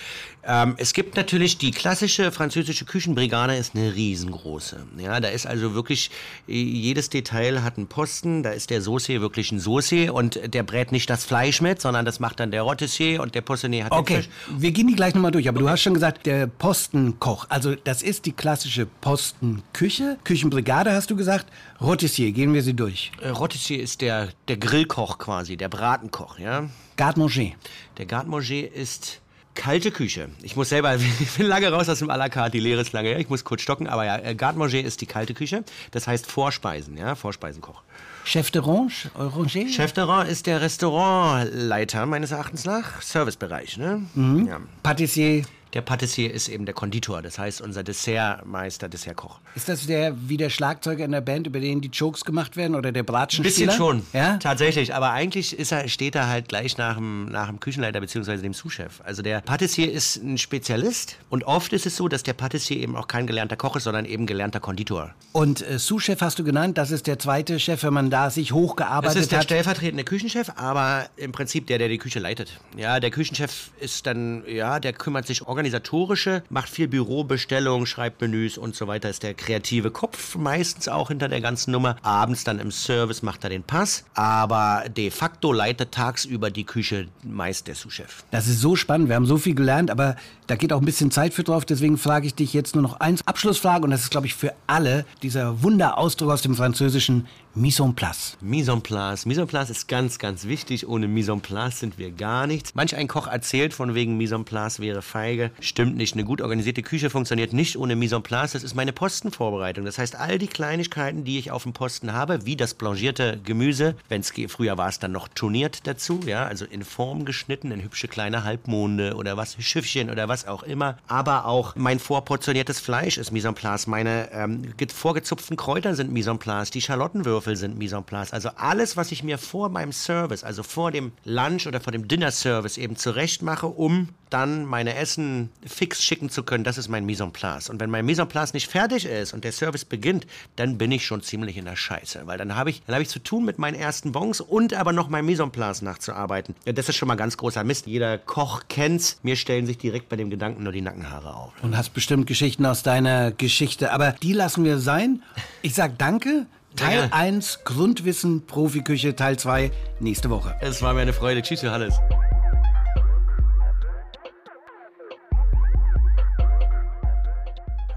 Ähm, 0.44 0.76
es 0.78 0.94
gibt 0.94 1.16
natürlich 1.16 1.58
die 1.58 1.72
klassische 1.72 2.32
französische 2.32 2.86
Küchenbrigade 2.86 3.56
ist 3.56 3.76
eine 3.76 3.94
riesengroße. 3.94 4.86
Ja, 4.98 5.20
da 5.20 5.30
ist 5.30 5.48
also 5.48 5.74
wirklich 5.74 6.12
äh, 6.48 6.54
jedes 6.54 7.10
Detail 7.10 7.64
hat 7.64 7.78
einen 7.78 7.88
Posten. 7.88 8.44
Da 8.44 8.52
ist 8.52 8.70
der 8.70 8.82
Saucier 8.82 9.22
wirklich 9.22 9.52
ein 9.52 9.60
Saucier 9.60 10.14
und 10.14 10.40
der 10.54 10.64
brät 10.64 10.92
nicht 10.92 11.10
das 11.10 11.26
Fleisch 11.26 11.62
mit, 11.62 11.82
sondern 11.82 12.06
das 12.06 12.20
macht 12.20 12.40
dann 12.40 12.52
der 12.52 12.64
Rotissier 12.64 13.22
und 13.22 13.36
der 13.36 13.42
Poissonnier 13.42 13.86
hat 13.86 13.92
den 13.92 14.00
Okay, 14.00 14.24
wir 14.58 14.72
gehen 14.72 14.88
die 14.88 14.96
gleich 14.96 15.14
nochmal 15.14 15.32
durch. 15.32 15.48
Aber 15.48 15.60
du 15.60 15.70
hast 15.70 15.82
schon 15.82 15.94
gesagt, 15.94 16.26
der 16.26 16.48
Postenkoch. 16.48 17.48
Also 17.50 17.76
das 17.76 18.02
ist 18.02 18.26
die 18.26 18.34
klassische 18.34 18.86
Postenküche. 18.86 20.18
Küchenbrigade 20.24 20.92
hast 20.92 21.10
du 21.10 21.16
gesagt. 21.16 21.48
Rotissier, 21.82 22.32
gehen 22.32 22.54
wir 22.54 22.64
sie 22.64 22.74
durch. 22.74 23.12
Äh, 23.22 23.30
Rotissier 23.30 23.82
ist 23.82 24.02
der 24.02 24.30
der 24.48 24.58
Grillkoch 24.58 25.18
quasi, 25.18 25.58
der 25.58 25.70
Bratenkoch. 25.70 26.40
Ja. 26.40 26.70
Garde-Manger. 27.00 27.52
Der 27.98 28.06
Garde-Manger 28.06 28.74
ist 28.74 29.22
kalte 29.56 29.90
Küche. 29.90 30.28
Ich 30.42 30.58
muss 30.58 30.68
selber, 30.68 30.96
ich 31.20 31.32
bin 31.38 31.46
lange 31.46 31.72
raus 31.72 31.88
aus 31.88 32.00
dem 32.00 32.10
à 32.10 32.18
la 32.18 32.28
carte, 32.28 32.52
die 32.52 32.60
Lehre 32.60 32.82
ist 32.82 32.92
lange 32.92 33.08
her, 33.08 33.20
ich 33.20 33.30
muss 33.30 33.46
kurz 33.46 33.62
stocken, 33.62 33.88
aber 33.88 34.04
ja, 34.04 34.18
äh, 34.18 34.36
Garde-Manger 34.36 34.84
ist 34.84 35.00
die 35.00 35.06
kalte 35.06 35.34
Küche, 35.34 35.64
das 35.92 36.08
heißt 36.08 36.30
Vorspeisen, 36.30 36.98
ja, 36.98 37.16
Vorspeisenkoch. 37.16 37.84
Chef 38.26 38.52
de 38.52 38.62
Range, 38.62 38.92
Ranger? 39.16 39.70
Chef 39.70 39.94
de 39.94 40.04
Rang 40.04 40.28
ist 40.28 40.46
der 40.46 40.60
Restaurantleiter 40.60 42.06
meines 42.06 42.32
Erachtens 42.32 42.66
nach, 42.66 43.02
Servicebereich, 43.02 43.78
ne? 43.78 44.02
Ja. 44.46 44.60
Patissier. 44.84 45.46
Der 45.74 45.82
Patissier 45.82 46.34
ist 46.34 46.48
eben 46.50 46.66
der 46.66 46.74
Konditor, 46.74 47.22
das 47.22 47.38
heißt 47.38 47.62
unser 47.62 47.84
Dessertmeister, 47.84 48.90
Dessertkoch. 48.90 49.40
Ist 49.56 49.70
das 49.70 49.86
der 49.86 50.16
wie 50.28 50.36
der 50.38 50.50
Schlagzeuger 50.50 51.06
in 51.06 51.12
der 51.12 51.22
Band, 51.22 51.46
über 51.46 51.60
den 51.60 51.80
die 51.82 51.90
Jokes 51.90 52.26
gemacht 52.26 52.58
werden 52.58 52.76
oder 52.76 52.92
der 52.92 53.04
Ein 53.04 53.06
Bratschenspieler? 53.06 53.68
bisschen 53.68 53.78
schon, 53.78 54.04
Ja? 54.14 54.38
tatsächlich. 54.38 54.96
Aber 54.96 55.12
eigentlich 55.12 55.58
ist 55.58 55.72
er, 55.72 55.88
steht 55.88 56.16
er 56.16 56.28
halt 56.28 56.48
gleich 56.50 56.78
nach 56.78 56.96
dem, 56.96 57.26
nach 57.30 57.48
dem 57.48 57.60
Küchenleiter 57.60 58.00
bzw. 58.02 58.38
dem 58.38 58.54
Sous-Chef. 58.54 59.02
Also 59.04 59.22
der 59.22 59.42
Patissier 59.42 59.92
ist 59.92 60.16
ein 60.18 60.40
Spezialist 60.40 61.18
und 61.30 61.44
oft 61.44 61.72
ist 61.74 61.86
es 61.86 61.96
so, 61.96 62.08
dass 62.08 62.24
der 62.24 62.34
Patissier 62.34 62.78
eben 62.78 62.96
auch 62.96 63.08
kein 63.08 63.28
gelernter 63.28 63.56
Koch 63.56 63.76
ist, 63.76 63.84
sondern 63.84 64.06
eben 64.06 64.26
gelernter 64.26 64.60
Konditor. 64.60 65.14
Und 65.34 65.62
äh, 65.68 65.78
Sous-Chef 65.78 66.20
hast 66.22 66.40
du 66.40 66.44
genannt, 66.44 66.80
das 66.80 66.90
ist 66.90 67.06
der 67.06 67.20
zweite 67.20 67.60
Chef, 67.60 67.84
wenn 67.84 67.94
man 67.94 68.10
da 68.10 68.32
sich 68.32 68.50
Das 68.50 68.56
hochgearbeitet 68.58 69.22
ist 69.22 69.32
der 69.32 69.40
hat. 69.40 69.46
stellvertretende 69.46 70.04
Küchenchef, 70.04 70.52
aber 70.56 71.06
im 71.16 71.32
Prinzip 71.32 71.68
der, 71.68 71.78
der 71.78 71.90
die 71.90 72.00
Küche 72.00 72.18
leitet. 72.20 72.60
Ja, 72.76 73.00
der 73.00 73.12
Küchenchef 73.12 73.70
ist 73.80 74.08
dann, 74.08 74.44
ja, 74.48 74.80
der 74.80 74.94
kümmert 74.94 75.28
sich 75.28 75.48
organisatorische, 75.60 76.42
macht 76.50 76.70
viel 76.70 76.88
Bürobestellung, 76.88 77.86
schreibt 77.86 78.22
Menüs 78.22 78.58
und 78.58 78.76
so 78.76 78.88
weiter, 78.88 79.10
ist 79.10 79.24
der 79.24 79.34
kreative 79.34 79.92
Kopf 79.92 80.38
meistens 80.38 80.88
auch 80.88 81.10
hinter 81.10 81.28
der 81.28 81.42
ganzen 81.42 81.72
Nummer. 81.72 81.98
Abends 82.02 82.46
dann 82.46 82.60
im 82.60 82.72
Service 82.72 83.22
macht 83.24 83.44
er 83.44 83.50
den 83.50 83.64
Pass, 83.64 84.06
aber 84.14 84.86
de 84.88 85.12
facto 85.12 85.52
leitet 85.52 85.92
tagsüber 85.92 86.50
die 86.50 86.64
Küche 86.64 87.10
meist 87.24 87.68
der 87.68 87.76
Sous-Chef. 87.76 88.24
Das 88.32 88.48
ist 88.48 88.62
so 88.62 88.78
spannend, 88.78 89.10
wir 89.10 89.16
haben 89.16 89.26
so 89.26 89.38
viel 89.38 89.54
gelernt, 89.54 89.92
aber 89.92 90.16
da 90.48 90.56
geht 90.56 90.74
auch 90.74 90.80
ein 90.80 90.86
bisschen 90.86 91.12
Zeit 91.12 91.36
für 91.36 91.44
drauf. 91.44 91.64
Deswegen 91.64 91.98
frage 92.00 92.26
ich 92.26 92.34
dich 92.34 92.54
jetzt 92.54 92.74
nur 92.76 92.82
noch 92.82 93.00
eins. 93.00 93.22
Abschlussfrage, 93.28 93.84
und 93.84 93.92
das 93.92 94.02
ist, 94.02 94.10
glaube 94.10 94.26
ich, 94.26 94.34
für 94.34 94.54
alle 94.66 95.06
dieser 95.22 95.62
Wunderausdruck 95.62 96.32
aus 96.32 96.42
dem 96.42 96.56
Französischen 96.56 97.28
Mise 97.54 97.84
en 97.84 97.94
place. 97.94 98.36
Mise 98.42 98.72
en 98.72 98.82
place. 98.82 99.26
Mise 99.26 99.42
en 99.42 99.48
place 99.48 99.70
ist 99.70 99.88
ganz, 99.88 100.18
ganz 100.18 100.46
wichtig. 100.46 100.88
Ohne 100.88 101.08
Mise 101.08 101.34
en 101.34 101.42
place 101.42 101.80
sind 101.80 102.00
wir 102.00 102.12
gar 102.12 102.48
nichts. 102.48 102.74
Manch 102.74 102.96
ein 102.96 103.08
Koch 103.08 103.28
erzählt 103.28 103.76
von 103.76 103.94
wegen 103.94 104.18
Mise 104.18 104.36
en 104.36 104.46
place 104.46 104.80
wäre 104.80 105.02
feige. 105.02 105.49
Stimmt 105.60 105.96
nicht. 105.98 106.14
Eine 106.14 106.24
gut 106.24 106.42
organisierte 106.42 106.82
Küche 106.82 107.10
funktioniert 107.10 107.54
nicht 107.54 107.78
ohne 107.78 107.96
Mise 107.96 108.16
en 108.16 108.24
place. 108.24 108.54
Das 108.54 108.64
ist 108.64 108.76
meine 108.76 108.94
Postenvorbereitung. 108.94 109.86
Das 109.86 109.98
heißt, 109.98 110.16
all 110.16 110.38
die 110.38 110.48
Kleinigkeiten, 110.48 111.24
die 111.24 111.40
ich 111.40 111.52
auf 111.52 111.64
dem 111.64 111.74
Posten 111.74 112.14
habe, 112.14 112.46
wie 112.46 112.56
das 112.56 112.74
blanchierte 112.74 113.40
Gemüse, 113.44 113.96
wenn 114.08 114.22
es 114.22 114.34
früher 114.48 114.78
war 114.78 114.90
es 114.90 115.00
dann 115.00 115.12
noch 115.12 115.28
toniert 115.28 115.86
dazu, 115.88 116.20
ja, 116.26 116.46
also 116.46 116.66
in 116.66 116.84
Form 116.84 117.26
geschnitten, 117.26 117.72
in 117.72 117.84
hübsche 117.84 118.08
kleine 118.08 118.44
Halbmonde 118.44 119.16
oder 119.16 119.38
was, 119.38 119.56
Schiffchen 119.60 120.10
oder 120.10 120.28
was 120.28 120.48
auch 120.48 120.64
immer. 120.64 120.98
Aber 121.08 121.46
auch 121.46 121.76
mein 121.76 122.00
vorportioniertes 122.00 122.80
Fleisch 122.80 123.18
ist 123.18 123.32
Mise 123.32 123.48
en 123.50 123.56
place. 123.56 123.88
Meine 123.88 124.32
ähm, 124.32 124.76
ge- 124.78 124.88
vorgezupften 124.94 125.58
Kräuter 125.58 125.96
sind 125.96 126.12
Mise 126.12 126.32
en 126.32 126.40
place. 126.40 126.72
Die 126.72 126.82
Schalottenwürfel 126.82 127.56
sind 127.56 127.78
Mise 127.78 127.98
en 127.98 128.04
place. 128.04 128.32
Also 128.34 128.50
alles, 128.56 128.98
was 128.98 129.12
ich 129.12 129.24
mir 129.24 129.38
vor 129.38 129.70
meinem 129.70 129.92
Service, 129.92 130.44
also 130.44 130.64
vor 130.64 130.92
dem 130.92 131.12
Lunch 131.26 131.68
oder 131.68 131.80
vor 131.82 131.92
dem 131.92 132.08
Dinner-Service 132.08 132.78
eben 132.78 132.96
zurecht 132.96 133.42
mache, 133.42 133.68
um 133.68 134.10
dann 134.30 134.66
meine 134.66 134.96
Essen 134.96 135.39
fix 135.66 136.04
schicken 136.04 136.30
zu 136.30 136.44
können, 136.44 136.64
das 136.64 136.78
ist 136.78 136.90
mein 136.90 137.06
Mise 137.06 137.24
en 137.24 137.32
place. 137.32 137.70
Und 137.70 137.80
wenn 137.80 137.90
mein 137.90 138.06
Mise 138.06 138.24
en 138.24 138.28
place 138.28 138.54
nicht 138.54 138.68
fertig 138.68 139.06
ist 139.06 139.34
und 139.34 139.44
der 139.44 139.52
Service 139.52 139.86
beginnt, 139.86 140.28
dann 140.56 140.78
bin 140.78 140.92
ich 140.92 141.06
schon 141.06 141.22
ziemlich 141.22 141.58
in 141.58 141.66
der 141.66 141.76
Scheiße. 141.76 142.22
Weil 142.26 142.38
dann 142.38 142.56
habe 142.56 142.70
ich, 142.70 142.84
dann 142.86 142.96
habe 142.96 143.04
ich 143.04 143.10
zu 143.10 143.20
tun 143.20 143.46
mit 143.46 143.60
meinen 143.60 143.76
ersten 143.76 144.12
Bons 144.12 144.42
und 144.42 144.74
aber 144.74 144.92
noch 144.92 145.10
mein 145.10 145.26
Mise 145.26 145.44
en 145.44 145.52
place 145.52 145.82
nachzuarbeiten. 145.82 146.56
Ja, 146.66 146.74
das 146.74 146.90
ist 146.90 146.96
schon 146.96 147.08
mal 147.08 147.16
ganz 147.16 147.38
großer 147.38 147.64
Mist. 147.64 147.88
Jeder 147.88 148.18
Koch 148.18 148.64
kennt's. 148.70 149.20
Mir 149.24 149.36
stellen 149.36 149.66
sich 149.66 149.78
direkt 149.78 150.10
bei 150.10 150.16
dem 150.16 150.30
Gedanken 150.30 150.64
nur 150.64 150.74
die 150.74 150.82
Nackenhaare 150.82 151.36
auf. 151.36 151.54
Und 151.62 151.78
hast 151.78 151.94
bestimmt 151.94 152.28
Geschichten 152.28 152.66
aus 152.66 152.84
deiner 152.84 153.32
Geschichte. 153.32 153.92
Aber 153.92 154.12
die 154.12 154.34
lassen 154.34 154.64
wir 154.64 154.80
sein. 154.80 155.22
Ich 155.62 155.74
sag 155.74 155.98
danke. 155.98 156.46
Teil 156.76 157.02
Danke. 157.02 157.16
1 157.16 157.60
Grundwissen 157.66 158.46
Profiküche, 158.46 159.16
Teil 159.16 159.38
2 159.38 159.72
nächste 160.00 160.30
Woche. 160.30 160.56
Es 160.62 160.82
war 160.82 160.94
mir 160.94 161.02
eine 161.02 161.14
Freude. 161.14 161.42
Tschüss, 161.42 161.62
Johannes. 161.62 161.96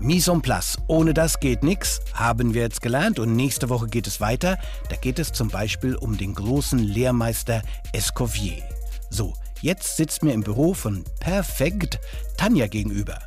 Mise 0.02 0.32
en 0.32 0.42
place. 0.42 0.76
Ohne 0.88 1.14
das 1.14 1.38
geht 1.38 1.62
nix, 1.62 2.00
haben 2.12 2.54
wir 2.54 2.62
jetzt 2.62 2.82
gelernt. 2.82 3.18
Und 3.18 3.36
nächste 3.36 3.68
Woche 3.68 3.86
geht 3.86 4.06
es 4.06 4.20
weiter. 4.20 4.58
Da 4.88 4.96
geht 4.96 5.18
es 5.18 5.32
zum 5.32 5.48
Beispiel 5.48 5.94
um 5.94 6.18
den 6.18 6.34
großen 6.34 6.78
Lehrmeister 6.78 7.62
Escoffier. 7.92 8.62
So, 9.10 9.34
jetzt 9.60 9.96
sitzt 9.96 10.24
mir 10.24 10.32
im 10.32 10.42
Büro 10.42 10.74
von 10.74 11.04
Perfekt 11.20 12.00
Tanja 12.36 12.66
gegenüber. 12.66 13.18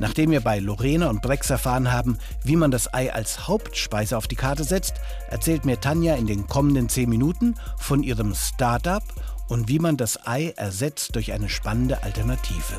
Nachdem 0.00 0.32
wir 0.32 0.40
bei 0.40 0.58
Lorena 0.58 1.08
und 1.08 1.22
Brex 1.22 1.50
erfahren 1.50 1.92
haben, 1.92 2.18
wie 2.42 2.56
man 2.56 2.72
das 2.72 2.92
Ei 2.92 3.12
als 3.12 3.46
Hauptspeise 3.46 4.16
auf 4.16 4.26
die 4.26 4.34
Karte 4.34 4.64
setzt, 4.64 4.94
erzählt 5.30 5.64
mir 5.64 5.80
Tanja 5.80 6.16
in 6.16 6.26
den 6.26 6.48
kommenden 6.48 6.88
10 6.88 7.08
Minuten 7.08 7.54
von 7.78 8.02
ihrem 8.02 8.34
Startup 8.34 9.04
und 9.48 9.68
wie 9.68 9.78
man 9.78 9.96
das 9.96 10.26
Ei 10.26 10.52
ersetzt 10.56 11.14
durch 11.14 11.32
eine 11.32 11.48
spannende 11.48 12.02
Alternative. 12.02 12.74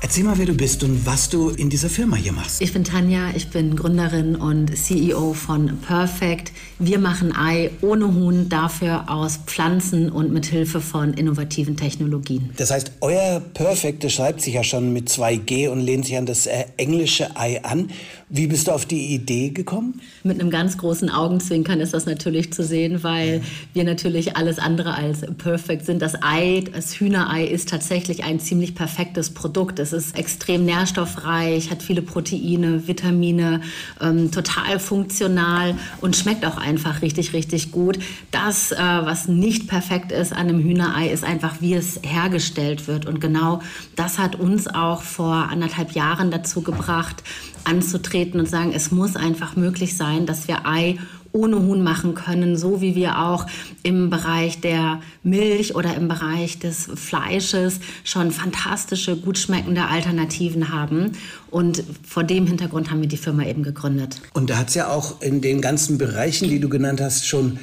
Erzähl 0.00 0.22
mal, 0.22 0.38
wer 0.38 0.46
du 0.46 0.54
bist 0.54 0.84
und 0.84 1.04
was 1.06 1.28
du 1.28 1.50
in 1.50 1.70
dieser 1.70 1.88
Firma 1.88 2.14
hier 2.14 2.30
machst. 2.30 2.62
Ich 2.62 2.72
bin 2.72 2.84
Tanja, 2.84 3.30
ich 3.34 3.48
bin 3.48 3.74
Gründerin 3.74 4.36
und 4.36 4.76
CEO 4.76 5.34
von 5.34 5.78
Perfect. 5.80 6.52
Wir 6.78 7.00
machen 7.00 7.34
Ei 7.36 7.70
ohne 7.82 8.14
Huhn, 8.14 8.48
dafür 8.48 9.10
aus 9.10 9.40
Pflanzen 9.46 10.08
und 10.08 10.32
mit 10.32 10.46
Hilfe 10.46 10.80
von 10.80 11.14
innovativen 11.14 11.76
Technologien. 11.76 12.50
Das 12.56 12.70
heißt, 12.70 12.92
euer 13.00 13.40
Perfect, 13.40 14.04
das 14.04 14.12
schreibt 14.12 14.40
sich 14.40 14.54
ja 14.54 14.62
schon 14.62 14.92
mit 14.92 15.08
2G 15.08 15.68
und 15.68 15.80
lehnt 15.80 16.06
sich 16.06 16.16
an 16.16 16.26
das 16.26 16.46
äh, 16.46 16.66
englische 16.76 17.36
Ei 17.36 17.64
an. 17.64 17.90
Wie 18.28 18.46
bist 18.46 18.68
du 18.68 18.72
auf 18.72 18.86
die 18.86 19.14
Idee 19.14 19.50
gekommen? 19.50 20.00
Mit 20.22 20.40
einem 20.40 20.50
ganz 20.50 20.78
großen 20.78 21.10
Augenzwinkern 21.10 21.80
ist 21.80 21.92
das 21.92 22.06
natürlich 22.06 22.52
zu 22.52 22.62
sehen, 22.62 23.02
weil 23.02 23.42
wir 23.72 23.82
natürlich 23.82 24.36
alles 24.36 24.60
andere 24.60 24.94
als 24.94 25.22
perfekt 25.38 25.86
sind. 25.86 26.02
Das 26.02 26.22
Ei, 26.22 26.62
das 26.72 27.00
Hühnerei 27.00 27.44
ist 27.46 27.68
tatsächlich 27.68 28.22
ein 28.22 28.38
ziemlich 28.38 28.76
perfektes 28.76 29.30
Produkt. 29.30 29.78
Es 29.78 29.87
ist 29.92 30.16
extrem 30.18 30.64
nährstoffreich, 30.64 31.70
hat 31.70 31.82
viele 31.82 32.02
Proteine, 32.02 32.86
Vitamine, 32.86 33.60
ähm, 34.00 34.30
total 34.30 34.78
funktional 34.78 35.74
und 36.00 36.16
schmeckt 36.16 36.44
auch 36.44 36.56
einfach 36.56 37.02
richtig, 37.02 37.32
richtig 37.32 37.72
gut. 37.72 37.98
Das, 38.30 38.72
äh, 38.72 38.76
was 38.76 39.28
nicht 39.28 39.68
perfekt 39.68 40.12
ist 40.12 40.32
an 40.32 40.48
einem 40.48 40.60
Hühnerei, 40.60 41.08
ist 41.08 41.24
einfach, 41.24 41.60
wie 41.60 41.74
es 41.74 42.00
hergestellt 42.02 42.86
wird. 42.86 43.06
Und 43.06 43.20
genau 43.20 43.60
das 43.96 44.18
hat 44.18 44.36
uns 44.36 44.66
auch 44.66 45.02
vor 45.02 45.48
anderthalb 45.50 45.92
Jahren 45.92 46.30
dazu 46.30 46.62
gebracht, 46.62 47.22
anzutreten 47.64 48.40
und 48.40 48.48
sagen, 48.48 48.72
es 48.74 48.90
muss 48.90 49.16
einfach 49.16 49.56
möglich 49.56 49.96
sein, 49.96 50.26
dass 50.26 50.48
wir 50.48 50.66
Ei 50.66 50.98
ohne 51.38 51.62
Huhn 51.62 51.82
machen 51.82 52.14
können, 52.14 52.56
so 52.56 52.80
wie 52.80 52.94
wir 52.96 53.20
auch 53.20 53.46
im 53.82 54.10
Bereich 54.10 54.60
der 54.60 55.00
Milch 55.22 55.74
oder 55.76 55.94
im 55.94 56.08
Bereich 56.08 56.58
des 56.58 56.88
Fleisches 56.96 57.78
schon 58.02 58.32
fantastische, 58.32 59.16
gut 59.16 59.38
schmeckende 59.38 59.84
Alternativen 59.84 60.72
haben. 60.72 61.12
Und 61.50 61.84
vor 62.06 62.24
dem 62.24 62.46
Hintergrund 62.46 62.90
haben 62.90 63.00
wir 63.00 63.08
die 63.08 63.16
Firma 63.16 63.44
eben 63.44 63.62
gegründet. 63.62 64.20
Und 64.34 64.50
da 64.50 64.58
hat 64.58 64.68
es 64.68 64.74
ja 64.74 64.88
auch 64.88 65.22
in 65.22 65.40
den 65.40 65.60
ganzen 65.60 65.96
Bereichen, 65.96 66.48
die 66.48 66.58
du 66.58 66.68
genannt 66.68 67.00
hast, 67.00 67.26
schon 67.26 67.58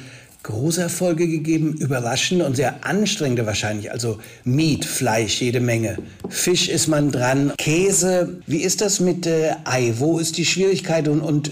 große 0.46 0.80
Erfolge 0.80 1.26
gegeben, 1.26 1.74
überraschende 1.74 2.46
und 2.46 2.54
sehr 2.54 2.86
anstrengende 2.86 3.46
wahrscheinlich. 3.46 3.90
Also 3.90 4.18
Meat, 4.44 4.84
Fleisch, 4.84 5.40
jede 5.40 5.60
Menge. 5.60 5.98
Fisch 6.28 6.68
ist 6.68 6.86
man 6.86 7.10
dran, 7.10 7.52
Käse. 7.58 8.40
Wie 8.46 8.62
ist 8.62 8.80
das 8.80 9.00
mit 9.00 9.26
äh, 9.26 9.54
Ei? 9.64 9.94
Wo 9.96 10.20
ist 10.20 10.38
die 10.38 10.44
Schwierigkeit 10.44 11.08
und, 11.08 11.20
und 11.20 11.50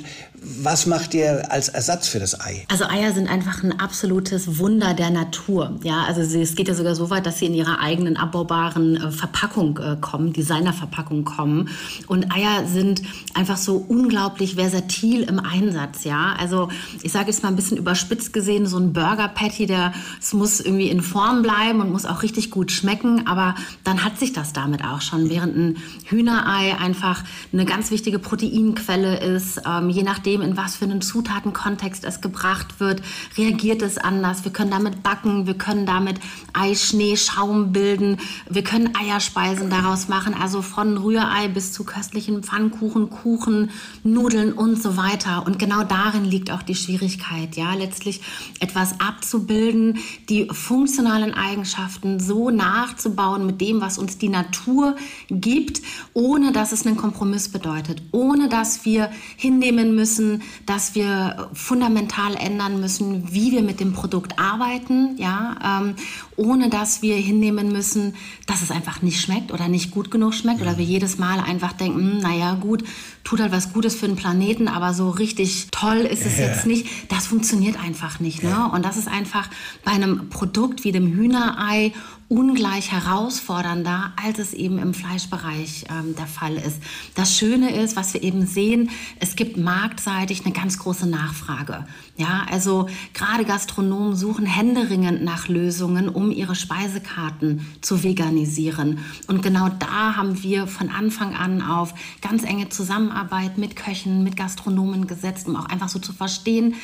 was 0.62 0.86
macht 0.86 1.14
ihr 1.14 1.50
als 1.50 1.68
Ersatz 1.68 2.08
für 2.08 2.18
das 2.18 2.40
Ei? 2.40 2.64
Also 2.68 2.84
Eier 2.84 3.12
sind 3.12 3.28
einfach 3.28 3.62
ein 3.62 3.78
absolutes 3.80 4.58
Wunder 4.58 4.94
der 4.94 5.10
Natur. 5.10 5.78
Ja, 5.82 6.04
also 6.04 6.20
es 6.20 6.54
geht 6.54 6.68
ja 6.68 6.74
sogar 6.74 6.94
so 6.94 7.10
weit, 7.10 7.26
dass 7.26 7.38
sie 7.38 7.46
in 7.46 7.54
ihrer 7.54 7.80
eigenen 7.80 8.16
abbaubaren 8.16 8.96
äh, 8.96 9.10
Verpackung 9.10 9.78
äh, 9.78 9.96
kommen, 10.00 10.32
Designerverpackung 10.32 11.24
kommen. 11.24 11.70
Und 12.06 12.32
Eier 12.32 12.66
sind 12.66 13.02
einfach 13.34 13.56
so 13.56 13.76
unglaublich 13.76 14.56
versatil 14.56 15.22
im 15.22 15.38
Einsatz. 15.38 16.04
Ja, 16.04 16.34
also 16.38 16.68
ich 17.02 17.12
sage 17.12 17.30
jetzt 17.30 17.42
mal 17.42 17.48
ein 17.48 17.56
bisschen 17.56 17.76
überspitzt 17.76 18.32
gesehen, 18.32 18.66
so 18.66 18.76
ein 18.76 18.92
Burger 18.92 19.28
Patty, 19.28 19.66
der 19.66 19.92
es 20.20 20.32
muss 20.34 20.60
irgendwie 20.60 20.88
in 20.88 21.00
Form 21.00 21.42
bleiben 21.42 21.80
und 21.80 21.90
muss 21.90 22.04
auch 22.04 22.22
richtig 22.22 22.50
gut 22.50 22.70
schmecken. 22.70 23.26
Aber 23.26 23.54
dann 23.82 24.04
hat 24.04 24.18
sich 24.18 24.32
das 24.32 24.52
damit 24.52 24.84
auch 24.84 25.00
schon, 25.00 25.30
während 25.30 25.56
ein 25.56 25.76
Hühnerei 26.04 26.76
einfach 26.78 27.24
eine 27.52 27.64
ganz 27.64 27.90
wichtige 27.90 28.18
Proteinquelle 28.18 29.20
ist, 29.20 29.62
ähm, 29.66 29.88
je 29.88 30.02
nachdem 30.02 30.33
nachdem, 30.34 30.50
in 30.50 30.56
was 30.56 30.76
für 30.76 30.84
einen 30.84 31.00
Zutatenkontext 31.00 32.04
es 32.04 32.20
gebracht 32.20 32.80
wird, 32.80 33.02
reagiert 33.36 33.82
es 33.82 33.98
anders. 33.98 34.44
Wir 34.44 34.52
können 34.52 34.70
damit 34.70 35.02
backen, 35.02 35.46
wir 35.46 35.54
können 35.54 35.86
damit 35.86 36.18
Eischnee, 36.52 37.16
Schaum 37.16 37.72
bilden, 37.72 38.18
wir 38.48 38.64
können 38.64 38.94
Eierspeisen 38.96 39.70
daraus 39.70 40.08
machen, 40.08 40.34
also 40.34 40.62
von 40.62 40.96
Rührei 40.96 41.48
bis 41.48 41.72
zu 41.72 41.84
köstlichen 41.84 42.42
Pfannkuchen, 42.42 43.10
Kuchen, 43.10 43.70
Nudeln 44.02 44.52
und 44.52 44.82
so 44.82 44.96
weiter. 44.96 45.44
Und 45.46 45.58
genau 45.58 45.84
darin 45.84 46.24
liegt 46.24 46.50
auch 46.50 46.62
die 46.62 46.74
Schwierigkeit, 46.74 47.56
ja, 47.56 47.74
letztlich 47.74 48.20
etwas 48.60 49.00
abzubilden, 49.00 49.98
die 50.28 50.48
funktionalen 50.50 51.34
Eigenschaften 51.34 52.18
so 52.18 52.50
nachzubauen 52.50 53.46
mit 53.46 53.60
dem, 53.60 53.80
was 53.80 53.98
uns 53.98 54.18
die 54.18 54.28
Natur 54.28 54.96
gibt, 55.30 55.82
ohne 56.12 56.52
dass 56.52 56.72
es 56.72 56.86
einen 56.86 56.96
Kompromiss 56.96 57.48
bedeutet, 57.48 58.02
ohne 58.12 58.48
dass 58.48 58.84
wir 58.84 59.10
hinnehmen 59.36 59.94
müssen, 59.94 60.23
müssen, 60.24 60.42
dass 60.66 60.94
wir 60.94 61.48
fundamental 61.52 62.34
ändern 62.36 62.80
müssen, 62.80 63.32
wie 63.32 63.52
wir 63.52 63.62
mit 63.62 63.80
dem 63.80 63.92
Produkt 63.92 64.38
arbeiten, 64.38 65.16
ja, 65.18 65.80
ähm, 65.82 65.94
ohne 66.36 66.68
dass 66.68 67.02
wir 67.02 67.16
hinnehmen 67.16 67.72
müssen, 67.72 68.14
dass 68.46 68.62
es 68.62 68.70
einfach 68.70 69.02
nicht 69.02 69.20
schmeckt 69.20 69.52
oder 69.52 69.68
nicht 69.68 69.90
gut 69.90 70.10
genug 70.10 70.34
schmeckt 70.34 70.60
oder 70.62 70.78
wir 70.78 70.84
jedes 70.84 71.18
Mal 71.18 71.40
einfach 71.40 71.72
denken, 71.72 71.98
hm, 71.98 72.18
naja 72.18 72.54
gut, 72.54 72.84
tut 73.24 73.40
halt 73.40 73.52
was 73.52 73.72
Gutes 73.72 73.96
für 73.96 74.06
den 74.06 74.16
Planeten, 74.16 74.68
aber 74.68 74.92
so 74.92 75.10
richtig 75.10 75.68
toll 75.70 75.98
ist 75.98 76.26
es 76.26 76.38
ja. 76.38 76.46
jetzt 76.46 76.66
nicht. 76.66 76.86
Das 77.10 77.26
funktioniert 77.26 77.82
einfach 77.82 78.20
nicht. 78.20 78.42
Ne? 78.42 78.70
Und 78.72 78.84
das 78.84 78.98
ist 78.98 79.08
einfach 79.08 79.48
bei 79.82 79.92
einem 79.92 80.28
Produkt 80.28 80.84
wie 80.84 80.92
dem 80.92 81.12
Hühnerei 81.12 81.92
ungleich 82.28 82.90
herausfordernder, 82.90 84.12
als 84.22 84.38
es 84.38 84.54
eben 84.54 84.78
im 84.78 84.94
Fleischbereich 84.94 85.84
ähm, 85.90 86.16
der 86.16 86.26
Fall 86.26 86.56
ist. 86.56 86.78
Das 87.14 87.36
Schöne 87.36 87.74
ist, 87.76 87.96
was 87.96 88.14
wir 88.14 88.22
eben 88.22 88.46
sehen, 88.46 88.90
es 89.20 89.36
gibt 89.36 89.56
marktseitig 89.56 90.44
eine 90.44 90.54
ganz 90.54 90.78
große 90.78 91.06
Nachfrage. 91.06 91.86
Ja, 92.16 92.46
also 92.50 92.88
gerade 93.12 93.44
Gastronomen 93.44 94.16
suchen 94.16 94.46
händeringend 94.46 95.22
nach 95.22 95.48
Lösungen, 95.48 96.08
um 96.08 96.30
ihre 96.30 96.54
Speisekarten 96.54 97.66
zu 97.82 98.02
veganisieren. 98.02 98.98
Und 99.26 99.42
genau 99.42 99.68
da 99.68 100.16
haben 100.16 100.42
wir 100.42 100.66
von 100.66 100.88
Anfang 100.88 101.34
an 101.34 101.62
auf 101.62 101.94
ganz 102.20 102.44
enge 102.44 102.68
Zusammenarbeit 102.68 103.13
mit 103.56 103.76
Köchen, 103.76 104.24
mit 104.24 104.36
Gastronomen 104.36 105.06
gesetzt, 105.06 105.48
um 105.48 105.56
auch 105.56 105.66
einfach 105.66 105.88
so 105.88 105.98
zu 105.98 106.12
verstehen, 106.12 106.74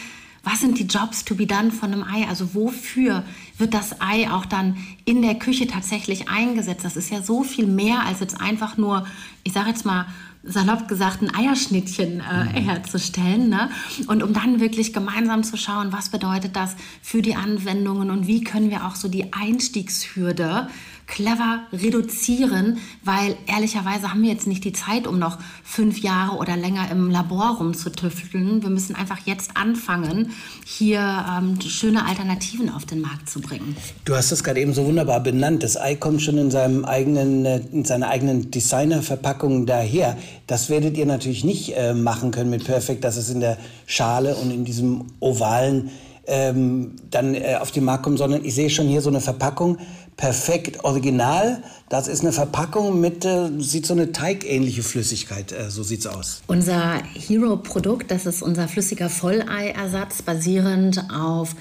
was 0.43 0.61
sind 0.61 0.79
die 0.79 0.87
Jobs 0.87 1.25
to 1.25 1.35
be 1.35 1.47
done 1.47 1.71
von 1.71 1.93
einem 1.93 2.03
Ei? 2.03 2.27
Also 2.27 2.55
wofür 2.55 3.25
wird 3.59 3.75
das 3.75 4.01
Ei 4.01 4.31
auch 4.31 4.47
dann 4.47 4.77
in 5.05 5.21
der 5.21 5.35
Küche 5.35 5.67
tatsächlich 5.67 6.31
eingesetzt? 6.31 6.85
Das 6.85 6.97
ist 6.97 7.11
ja 7.11 7.23
so 7.23 7.43
viel 7.43 7.67
mehr 7.67 8.07
als 8.07 8.21
jetzt 8.21 8.41
einfach 8.41 8.79
nur, 8.79 9.07
ich 9.45 9.53
sage 9.53 9.69
jetzt 9.69 9.85
mal, 9.85 10.07
salopp 10.43 10.89
gesagt, 10.89 11.21
ein 11.21 11.35
Eierschnittchen 11.35 12.21
äh, 12.21 12.45
mhm. 12.45 12.65
herzustellen. 12.65 13.51
Ne? 13.51 13.69
Und 14.07 14.23
um 14.23 14.33
dann 14.33 14.61
wirklich 14.61 14.93
gemeinsam 14.95 15.43
zu 15.43 15.59
schauen, 15.59 15.93
was 15.93 16.09
bedeutet 16.09 16.57
das 16.57 16.77
für 17.03 17.21
die 17.21 17.35
Anwendungen 17.35 18.11
und 18.11 18.27
wie 18.27 18.43
können 18.43 18.71
wir 18.71 18.87
auch 18.87 18.95
so 18.95 19.09
die 19.09 19.35
Einstiegshürde 19.35 20.69
clever 21.11 21.65
reduzieren, 21.73 22.79
weil 23.05 23.37
ehrlicherweise 23.47 24.11
haben 24.11 24.23
wir 24.23 24.31
jetzt 24.31 24.47
nicht 24.47 24.65
die 24.65 24.73
Zeit, 24.73 25.07
um 25.07 25.19
noch 25.19 25.39
fünf 25.65 26.01
Jahre 26.01 26.37
oder 26.37 26.57
länger 26.57 26.91
im 26.91 27.11
Labor 27.11 27.57
rumzutüfteln. 27.59 28.63
Wir 28.63 28.71
müssen 28.71 28.95
einfach 28.95 29.19
jetzt 29.27 29.57
anfangen, 29.57 30.31
hier 30.65 31.01
ähm, 31.01 31.61
schöne 31.61 32.07
Alternativen 32.07 32.71
auf 32.71 32.87
den 32.87 33.01
Markt 33.01 33.29
zu 33.29 33.41
bringen. 33.41 33.77
Du 34.05 34.15
hast 34.15 34.33
das 34.33 34.43
gerade 34.43 34.61
eben 34.61 34.73
so 34.73 34.87
wunderbar 34.87 35.21
benannt. 35.21 35.63
Das 35.63 35.77
Ei 35.77 35.97
kommt 35.97 36.23
schon 36.23 36.39
in, 36.39 36.51
seinem 36.51 36.85
eigenen, 36.85 37.45
äh, 37.45 37.61
in 37.73 37.85
seiner 37.85 38.09
eigenen 38.09 38.51
Designerverpackung 38.51 39.67
daher. 39.67 40.17
Das 40.47 40.71
werdet 40.71 40.97
ihr 40.97 41.07
natürlich 41.07 41.45
nicht 41.45 41.77
äh, 41.77 41.93
machen 41.93 42.31
können 42.31 42.51
mit 42.51 42.65
Perfect, 42.65 43.05
dass 43.05 43.17
es 43.17 43.31
in 43.31 43.41
der 43.41 43.59
Schale 43.87 44.37
und 44.37 44.51
in 44.53 44.65
diesem 44.65 45.07
ovalen 45.19 45.91
ähm, 46.27 46.95
dann 47.11 47.35
äh, 47.35 47.57
auf 47.61 47.73
den 47.73 47.85
Markt 47.85 48.05
kommt, 48.05 48.19
sondern 48.19 48.45
ich 48.45 48.55
sehe 48.55 48.71
schon 48.71 48.87
hier 48.87 49.01
so 49.01 49.11
eine 49.11 49.21
Verpackung 49.21 49.79
perfekt 50.21 50.85
original. 50.85 51.63
Das 51.91 52.07
ist 52.07 52.21
eine 52.21 52.33
Verpackung 52.33 53.01
mit, 53.01 53.25
äh, 53.25 53.51
sieht 53.59 53.85
so 53.85 53.95
eine 53.95 54.13
teigähnliche 54.13 54.85
Flüssigkeit, 54.85 55.51
äh, 55.51 55.71
so 55.71 55.83
sieht's 55.83 56.07
aus. 56.07 56.41
Unser 56.47 57.03
Hero-Produkt, 57.15 58.13
das 58.13 58.27
ist 58.27 58.43
unser 58.43 58.69
flüssiger 58.69 59.11
Volleiersatz, 59.11 60.23
basierend 60.23 61.05
auf 61.13 61.57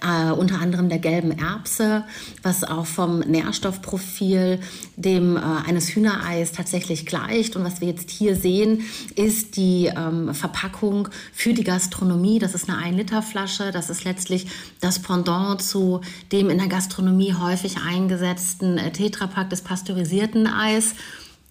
äh, 0.00 0.32
unter 0.32 0.60
anderem 0.60 0.88
der 0.88 1.00
gelben 1.00 1.32
Erbse, 1.32 2.04
was 2.42 2.64
auch 2.64 2.86
vom 2.86 3.18
Nährstoffprofil 3.20 4.58
dem 4.96 5.36
äh, 5.36 5.40
eines 5.40 5.90
Hühnereis 5.90 6.52
tatsächlich 6.52 7.04
gleicht. 7.04 7.54
Und 7.54 7.64
was 7.64 7.82
wir 7.82 7.88
jetzt 7.88 8.10
hier 8.10 8.36
sehen, 8.36 8.84
ist 9.16 9.56
die 9.56 9.92
ähm, 9.94 10.32
Verpackung 10.34 11.08
für 11.34 11.52
die 11.52 11.64
Gastronomie. 11.64 12.38
Das 12.38 12.54
ist 12.54 12.70
eine 12.70 12.78
1-Liter-Flasche. 12.78 13.70
Das 13.70 13.90
ist 13.90 14.04
letztlich 14.04 14.46
das 14.80 14.98
Pendant 14.98 15.60
zu 15.60 16.00
dem 16.32 16.48
in 16.48 16.56
der 16.56 16.68
Gastronomie 16.68 17.34
häufig 17.34 17.76
ein 17.76 18.04
eingesetzten 18.04 18.78
äh, 18.78 18.90
Tetrapack 18.90 19.50
des 19.50 19.62
pasteurisierten 19.74 20.46
Eis 20.46 20.94